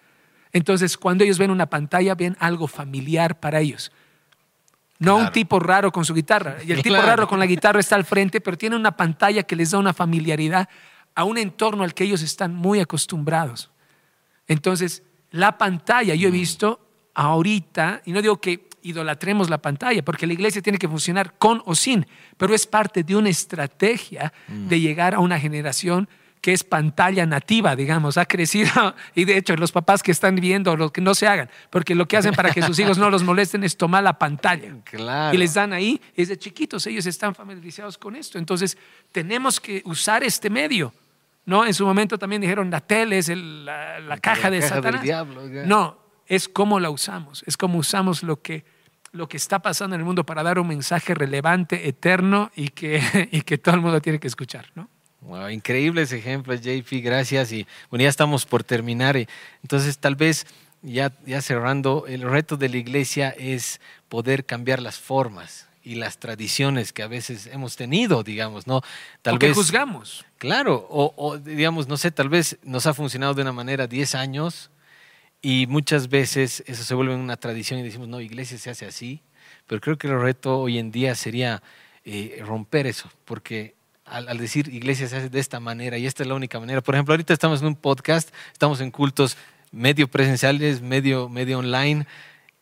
Entonces, 0.53 0.97
cuando 0.97 1.23
ellos 1.23 1.37
ven 1.37 1.51
una 1.51 1.67
pantalla, 1.67 2.15
ven 2.15 2.37
algo 2.39 2.67
familiar 2.67 3.39
para 3.39 3.59
ellos. 3.59 3.91
No 4.99 5.15
un 5.15 5.31
tipo 5.31 5.59
raro 5.59 5.91
con 5.91 6.05
su 6.05 6.13
guitarra. 6.13 6.57
Y 6.65 6.71
el 6.71 6.83
tipo 6.83 6.97
raro 6.97 7.27
con 7.27 7.39
la 7.39 7.45
guitarra 7.45 7.79
está 7.79 7.95
al 7.95 8.05
frente, 8.05 8.41
pero 8.41 8.57
tiene 8.57 8.75
una 8.75 8.95
pantalla 8.95 9.43
que 9.43 9.55
les 9.55 9.71
da 9.71 9.79
una 9.79 9.93
familiaridad 9.93 10.69
a 11.15 11.23
un 11.23 11.37
entorno 11.37 11.83
al 11.83 11.93
que 11.93 12.03
ellos 12.03 12.21
están 12.21 12.53
muy 12.53 12.79
acostumbrados. 12.79 13.71
Entonces, 14.47 15.03
la 15.31 15.57
pantalla, 15.57 16.15
yo 16.15 16.27
he 16.27 16.31
mm. 16.31 16.33
visto 16.33 16.79
ahorita, 17.13 18.01
y 18.05 18.11
no 18.11 18.21
digo 18.21 18.39
que 18.39 18.69
idolatremos 18.81 19.49
la 19.49 19.61
pantalla, 19.61 20.03
porque 20.03 20.27
la 20.27 20.33
iglesia 20.33 20.61
tiene 20.61 20.77
que 20.77 20.87
funcionar 20.87 21.37
con 21.37 21.61
o 21.65 21.75
sin, 21.75 22.05
pero 22.37 22.53
es 22.53 22.65
parte 22.65 23.03
de 23.03 23.15
una 23.15 23.29
estrategia 23.29 24.33
de 24.47 24.77
mm. 24.77 24.79
llegar 24.79 25.15
a 25.15 25.19
una 25.19 25.39
generación 25.39 26.09
que 26.41 26.53
es 26.53 26.63
pantalla 26.63 27.25
nativa, 27.25 27.75
digamos, 27.75 28.17
ha 28.17 28.25
crecido 28.25 28.95
y 29.15 29.25
de 29.25 29.37
hecho 29.37 29.55
los 29.55 29.71
papás 29.71 30.01
que 30.01 30.11
están 30.11 30.35
viendo, 30.35 30.75
los 30.77 30.91
que 30.91 31.01
no 31.01 31.13
se 31.13 31.27
hagan, 31.27 31.49
porque 31.69 31.95
lo 31.95 32.07
que 32.07 32.17
hacen 32.17 32.33
para 32.33 32.51
que 32.51 32.61
sus 32.61 32.79
hijos 32.79 32.97
no 32.97 33.09
los 33.09 33.23
molesten 33.23 33.63
es 33.63 33.75
tomar 33.75 34.03
la 34.03 34.17
pantalla 34.17 34.73
y 35.33 35.37
les 35.37 35.53
dan 35.53 35.73
ahí, 35.73 36.01
desde 36.15 36.37
chiquitos 36.37 36.85
ellos 36.87 37.05
están 37.05 37.35
familiarizados 37.35 37.97
con 37.97 38.15
esto, 38.15 38.37
entonces 38.37 38.77
tenemos 39.11 39.59
que 39.59 39.81
usar 39.85 40.23
este 40.23 40.49
medio. 40.49 40.93
¿No? 41.45 41.65
En 41.65 41.73
su 41.73 41.83
momento 41.83 42.19
también 42.19 42.43
dijeron 42.43 42.69
la 42.69 42.79
tele 42.79 43.17
es 43.17 43.29
la, 43.29 44.19
caja 44.21 44.51
de 44.51 44.61
Satanás. 44.61 45.03
no, 45.65 45.97
es 46.27 46.47
cómo 46.47 46.79
la 46.79 46.91
usamos, 46.91 47.43
es 47.47 47.57
cómo 47.57 47.79
usamos 47.79 48.21
lo 48.21 48.39
que, 48.39 48.65
lo 49.13 49.27
que 49.27 49.37
está 49.37 49.57
pasando 49.57 49.95
en 49.95 50.01
el 50.01 50.05
mundo 50.05 50.27
para 50.27 50.43
dar 50.43 50.59
un 50.59 50.67
mensaje 50.67 51.15
relevante, 51.15 51.87
eterno 51.87 52.51
y 52.55 52.67
que, 52.67 53.01
y 53.31 53.41
que 53.41 53.57
todo 53.57 53.73
el 53.73 53.81
mundo 53.81 53.99
tiene 53.99 54.19
que 54.19 54.27
escuchar. 54.27 54.67
¿no? 54.75 54.89
Wow, 55.29 55.49
increíble 55.49 56.01
ese 56.01 56.17
ejemplo, 56.17 56.55
JP, 56.55 57.03
gracias. 57.03 57.51
Y 57.51 57.67
bueno, 57.91 58.01
ya 58.03 58.09
estamos 58.09 58.47
por 58.47 58.63
terminar. 58.63 59.15
Entonces, 59.61 59.99
tal 59.99 60.15
vez 60.15 60.47
ya, 60.81 61.13
ya 61.23 61.41
cerrando, 61.41 62.05
el 62.07 62.23
reto 62.23 62.57
de 62.57 62.67
la 62.67 62.77
iglesia 62.77 63.29
es 63.37 63.79
poder 64.09 64.45
cambiar 64.45 64.81
las 64.81 64.97
formas 64.97 65.67
y 65.83 65.95
las 65.95 66.17
tradiciones 66.17 66.93
que 66.93 67.03
a 67.03 67.07
veces 67.07 67.45
hemos 67.45 67.75
tenido, 67.75 68.23
digamos, 68.23 68.65
¿no? 68.65 68.81
Tal 69.21 69.35
o 69.35 69.37
vez, 69.37 69.51
que 69.51 69.53
juzgamos. 69.53 70.25
Claro, 70.39 70.87
o, 70.89 71.13
o, 71.15 71.37
digamos, 71.37 71.87
no 71.87 71.97
sé, 71.97 72.09
tal 72.09 72.29
vez 72.29 72.57
nos 72.63 72.87
ha 72.87 72.95
funcionado 72.95 73.35
de 73.35 73.43
una 73.43 73.53
manera 73.53 73.85
10 73.85 74.15
años 74.15 74.71
y 75.43 75.67
muchas 75.67 76.09
veces 76.09 76.63
eso 76.65 76.83
se 76.83 76.95
vuelve 76.95 77.13
una 77.13 77.37
tradición 77.37 77.79
y 77.79 77.83
decimos, 77.83 78.07
no, 78.07 78.19
iglesia 78.19 78.57
se 78.57 78.71
hace 78.71 78.87
así, 78.87 79.21
pero 79.67 79.79
creo 79.79 79.97
que 79.99 80.07
el 80.07 80.19
reto 80.19 80.59
hoy 80.59 80.79
en 80.79 80.91
día 80.91 81.13
sería 81.13 81.61
eh, 82.03 82.41
romper 82.43 82.87
eso, 82.87 83.11
porque 83.25 83.75
al, 84.09 84.37
decir 84.37 84.73
iglesia 84.73 85.07
se 85.07 85.17
hace 85.17 85.29
de 85.29 85.39
esta 85.39 85.59
manera 85.59 85.97
y 85.97 86.05
esta 86.05 86.23
es 86.23 86.29
la 86.29 86.35
única 86.35 86.59
manera, 86.59 86.81
por 86.81 86.95
ejemplo, 86.95 87.13
ahorita 87.13 87.33
estamos 87.33 87.61
en 87.61 87.67
un 87.67 87.75
podcast, 87.75 88.29
estamos 88.51 88.81
en 88.81 88.91
cultos 88.91 89.37
medio 89.71 90.07
presenciales, 90.07 90.81
medio, 90.81 91.29
medio 91.29 91.59
online, 91.59 92.05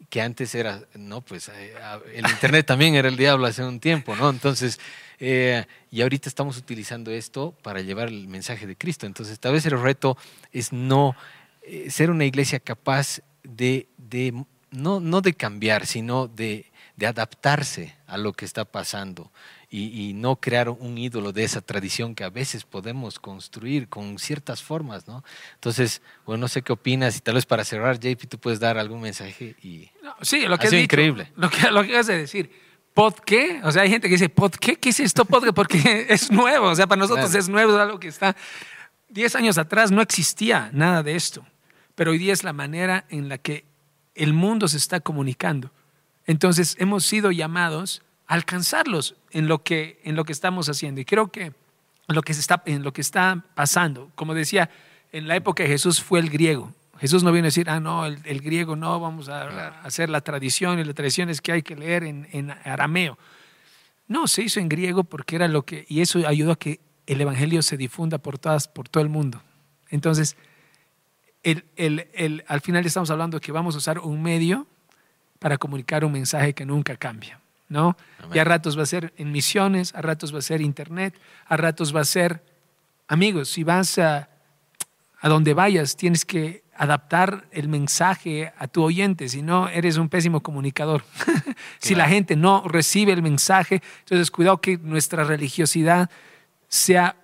que 0.10 0.22
antes 0.22 0.54
era, 0.56 0.82
no, 0.94 1.22
pues 1.22 1.50
eh, 1.50 1.74
el 2.14 2.26
Internet 2.30 2.66
también 2.66 2.96
era 2.96 3.08
el 3.08 3.18
diablo 3.18 3.48
hace 3.48 3.64
un 3.64 3.80
tiempo, 3.80 4.16
¿no? 4.16 4.30
Entonces, 4.30 4.80
eh, 5.20 5.66
y 5.90 6.02
ahorita 6.02 6.30
estamos 6.30 6.58
utilizando 6.58 7.12
esto 7.12 7.56
para 7.64 7.82
llevar 7.82 8.08
el 8.08 8.28
mensaje 8.28 8.68
de 8.68 8.76
Cristo. 8.76 9.06
Entonces, 9.06 9.40
tal 9.40 9.54
vez 9.54 9.66
el 9.66 9.80
reto 9.82 10.18
es 10.52 10.72
no 10.72 11.16
eh, 11.64 11.90
ser 11.90 12.12
una 12.12 12.26
iglesia 12.26 12.60
capaz 12.60 13.22
de, 13.44 13.88
no, 14.72 15.00
no, 15.00 15.22
de 15.22 15.34
cambiar, 15.34 15.86
sino 15.86 16.28
de, 16.28 16.66
adaptarse 17.06 17.96
a 18.08 18.18
lo 18.18 18.34
que 18.34 18.46
está 18.46 18.66
pasando 18.66 19.32
y, 19.70 20.14
no 20.14 20.38
crear 20.38 20.70
un 20.70 20.98
ídolo 20.98 21.34
de 21.34 21.44
esa 21.44 21.62
tradición 21.62 22.16
que 22.16 22.24
a 22.24 22.30
veces 22.30 22.64
podemos 22.64 23.20
construir 23.20 23.90
con 23.90 24.18
ciertas 24.18 24.64
formas, 24.64 25.08
¿no? 25.08 25.24
Entonces, 25.56 26.02
bueno, 26.26 26.42
no 26.42 26.48
sé 26.48 26.62
qué 26.62 26.72
opinas 26.72 27.18
y 27.18 27.20
tal 27.20 27.36
vez 27.36 27.46
para 27.46 27.66
cerrar, 27.66 28.00
JP, 28.00 28.28
tú 28.30 28.38
puedes 28.38 28.60
dar 28.60 28.78
algún 28.78 29.02
mensaje 29.02 29.56
y... 29.62 29.90
sí, 30.22 30.46
lo 30.48 30.58
que 30.58 30.68
es 30.68 30.74
increíble. 30.74 31.32
Lo 31.36 31.50
que, 31.50 31.70
lo 31.70 31.84
que 31.84 31.98
has 31.98 32.08
de 32.08 32.18
decir. 32.18 32.50
¿Pod 32.94 33.14
qué? 33.26 33.60
O 33.64 33.72
sea, 33.72 33.84
hay 33.84 33.90
gente 33.90 34.08
que 34.08 34.16
dice, 34.16 34.30
¿pod 34.30 34.52
qué? 34.52 34.78
¿Qué 34.78 34.90
es 34.90 35.00
esto 35.00 35.26
pod 35.26 35.54
Porque 35.54 36.08
es 36.10 36.32
nuevo, 36.32 36.68
o 36.68 36.76
sea, 36.76 36.88
para 36.88 37.00
nosotros 37.00 37.34
es 37.36 37.50
nuevo, 37.50 37.74
es 37.74 37.80
algo 37.80 38.00
que 38.00 38.08
está... 38.08 38.36
Diez 39.10 39.36
años 39.36 39.58
atrás 39.58 39.92
no 39.92 40.02
existía 40.02 40.70
nada 40.74 41.04
de 41.04 41.16
esto 41.16 41.46
pero 41.98 42.12
hoy 42.12 42.20
día 42.20 42.32
es 42.32 42.44
la 42.44 42.54
manera 42.54 43.06
en 43.10 43.28
la 43.28 43.40
que 43.40 43.66
el 44.14 44.32
mundo 44.32 44.68
se 44.68 44.78
está 44.78 45.00
comunicando. 45.00 45.72
Entonces 46.28 46.76
hemos 46.78 47.04
sido 47.04 47.32
llamados 47.32 48.04
a 48.04 48.06
alcanzarlos 48.28 49.16
en 49.32 49.48
lo 49.48 49.64
que, 49.64 50.00
en 50.04 50.16
lo 50.16 50.26
que 50.26 50.34
estamos 50.34 50.70
haciendo. 50.70 51.02
Y 51.02 51.06
creo 51.06 51.32
que, 51.32 51.54
lo 52.08 52.22
que 52.22 52.32
está, 52.34 52.62
en 52.66 52.84
lo 52.84 52.94
que 52.94 53.02
está 53.02 53.44
pasando, 53.56 54.12
como 54.16 54.34
decía, 54.34 54.70
en 55.12 55.28
la 55.28 55.36
época 55.36 55.64
de 55.64 55.70
Jesús 55.70 56.02
fue 56.02 56.20
el 56.20 56.30
griego. 56.30 56.74
Jesús 57.00 57.24
no 57.24 57.32
vino 57.32 57.46
a 57.46 57.50
decir, 57.50 57.70
ah, 57.70 57.80
no, 57.80 58.06
el, 58.06 58.42
griego 58.42 58.76
no, 58.76 59.00
vamos 59.00 59.30
a, 59.30 59.80
hacer 59.82 60.10
la 60.10 60.22
tradición 60.22 60.80
y 60.80 60.84
la 60.84 60.94
tradición 60.94 61.30
es 61.30 61.42
que 61.42 61.52
hay 61.52 61.62
que 61.62 61.76
leer 61.76 62.04
en, 62.04 62.28
en 62.32 62.52
arameo. 62.52 63.18
No, 64.08 64.28
se 64.28 64.44
hizo 64.44 64.60
en 64.60 64.70
griego 64.70 65.04
porque 65.04 65.36
era 65.36 65.48
lo 65.48 65.64
que, 65.64 65.86
y 65.90 66.02
eso 66.02 66.26
ayudó 66.28 66.54
a 66.54 66.56
que 66.58 66.80
el 67.06 67.22
evangelio 67.22 67.62
se 67.62 67.78
difunda 67.78 68.18
por, 68.18 68.38
todas, 68.38 68.68
por 68.68 68.90
todo 68.90 69.04
el 69.04 69.10
mundo. 69.10 69.42
Entonces, 69.90 70.38
el, 71.44 72.44
al 72.48 72.62
final 72.62 72.86
estamos 72.86 73.10
hablando 73.10 73.38
de 73.38 73.42
que 73.42 73.52
vamos 73.52 73.76
a 73.76 73.78
usar 73.78 74.00
un 74.00 74.22
medio 74.22 74.68
para 75.40 75.58
comunicar 75.58 76.04
un 76.04 76.12
mensaje 76.12 76.54
que 76.54 76.66
nunca 76.66 76.98
cambia. 76.98 77.40
¿No? 77.70 77.98
Y 78.34 78.40
a 78.40 78.44
ratos 78.44 78.78
va 78.78 78.84
a 78.84 78.88
ser 78.88 79.14
en 79.18 79.32
misiones, 79.32 79.94
a 79.96 80.02
ratos 80.02 80.34
va 80.34 80.40
a 80.40 80.42
ser 80.42 80.62
internet, 80.62 81.20
a 81.46 81.58
ratos 81.58 81.96
va 81.96 82.02
a 82.02 82.06
ser, 82.06 82.44
amigos, 83.08 83.50
si 83.50 83.64
vas 83.64 83.98
a, 83.98 84.30
a 85.20 85.30
donde 85.30 85.54
vayas, 85.54 85.96
tienes 85.96 86.26
que 86.26 86.64
adaptar 86.76 87.48
el 87.52 87.68
mensaje 87.68 88.54
a 88.58 88.68
tu 88.68 88.84
oyente, 88.84 89.30
si 89.30 89.42
no, 89.42 89.68
eres 89.68 89.98
un 89.98 90.10
pésimo 90.10 90.42
comunicador. 90.42 91.04
si 91.80 91.96
la 91.96 92.08
gente 92.08 92.36
no 92.36 92.64
recibe 92.68 93.14
el 93.14 93.24
mensaje, 93.24 93.82
entonces 94.00 94.30
cuidado 94.32 94.62
que 94.62 94.78
nuestra 94.78 95.24
religiosidad 95.24 96.10
sea 96.68 97.16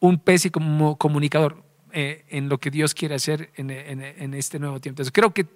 un 0.00 0.18
pésimo 0.18 0.96
comunicador. 0.96 1.70
Eh, 1.92 2.24
en 2.28 2.48
lo 2.48 2.58
que 2.58 2.70
Dios 2.70 2.94
quiere 2.94 3.16
hacer 3.16 3.50
en, 3.56 4.34
este 4.34 4.60
nuevo 4.60 4.78
tiempo. 4.78 5.02
Entonces, 5.02 5.12
creo 5.12 5.34
que 5.34 5.46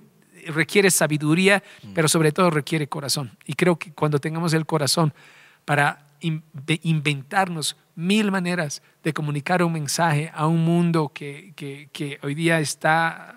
requiere 0.48 0.90
sabiduría, 0.90 1.62
mm. 1.82 1.92
pero 1.94 2.08
sobre 2.08 2.32
todo 2.32 2.50
requiere 2.50 2.88
corazón. 2.88 3.36
Y 3.44 3.54
creo 3.54 3.78
que 3.78 3.92
cuando 3.92 4.18
tengamos 4.18 4.52
el 4.54 4.66
corazón 4.66 5.14
para 5.64 6.06
inventarnos 6.20 7.76
mil 7.94 8.30
maneras 8.30 8.82
de 9.02 9.12
comunicar 9.12 9.62
un 9.62 9.72
mensaje 9.72 10.30
a 10.34 10.46
un 10.46 10.64
mundo 10.64 11.10
que, 11.12 11.52
que, 11.54 11.88
que 11.92 12.18
hoy 12.22 12.34
día 12.34 12.60
está, 12.60 13.36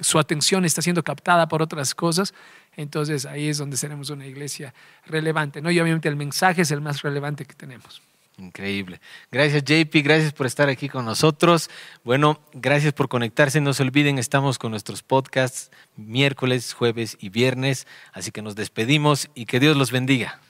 su 0.00 0.18
atención 0.18 0.64
está 0.64 0.82
siendo 0.82 1.02
captada 1.02 1.48
por 1.48 1.62
otras 1.62 1.94
cosas. 1.94 2.32
Entonces 2.76 3.26
ahí 3.26 3.48
es 3.48 3.58
donde 3.58 3.76
seremos 3.76 4.10
una 4.10 4.26
iglesia 4.26 4.74
relevante. 5.06 5.60
¿no? 5.60 5.70
Y 5.70 5.80
obviamente 5.80 6.08
el 6.08 6.16
mensaje 6.16 6.62
es 6.62 6.70
el 6.70 6.80
más 6.80 7.02
relevante 7.02 7.44
que 7.44 7.54
tenemos. 7.54 8.02
Increíble. 8.38 9.00
Gracias 9.32 9.64
JP, 9.64 9.94
gracias 10.04 10.34
por 10.34 10.46
estar 10.46 10.68
aquí 10.68 10.90
con 10.90 11.06
nosotros. 11.06 11.70
Bueno, 12.04 12.38
gracias 12.52 12.92
por 12.92 13.08
conectarse. 13.08 13.62
No 13.62 13.72
se 13.72 13.82
olviden, 13.82 14.18
estamos 14.18 14.58
con 14.58 14.72
nuestros 14.72 15.02
podcasts 15.02 15.70
miércoles, 15.96 16.74
jueves 16.74 17.16
y 17.18 17.30
viernes. 17.30 17.86
Así 18.12 18.32
que 18.32 18.42
nos 18.42 18.54
despedimos 18.54 19.30
y 19.34 19.46
que 19.46 19.58
Dios 19.58 19.74
los 19.74 19.90
bendiga. 19.90 20.40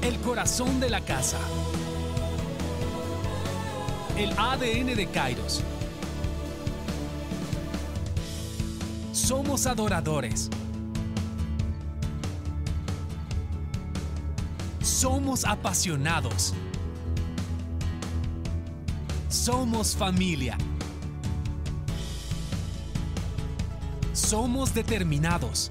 El 0.00 0.16
corazón 0.20 0.80
de 0.80 0.88
la 0.88 1.02
casa. 1.02 1.38
El 4.16 4.32
ADN 4.38 4.96
de 4.96 5.06
Kairos. 5.12 5.62
Somos 9.12 9.66
adoradores. 9.66 10.48
Somos 14.84 15.46
apasionados. 15.46 16.52
Somos 19.30 19.96
familia. 19.96 20.58
Somos 24.12 24.74
determinados. 24.74 25.70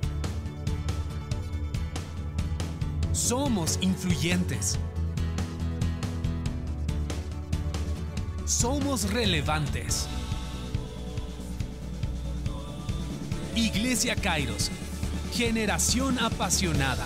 Somos 3.11 3.77
influyentes. 3.81 4.79
Somos 8.45 9.11
relevantes. 9.11 10.07
Iglesia 13.55 14.15
Kairos, 14.15 14.71
generación 15.31 16.17
apasionada. 16.17 17.05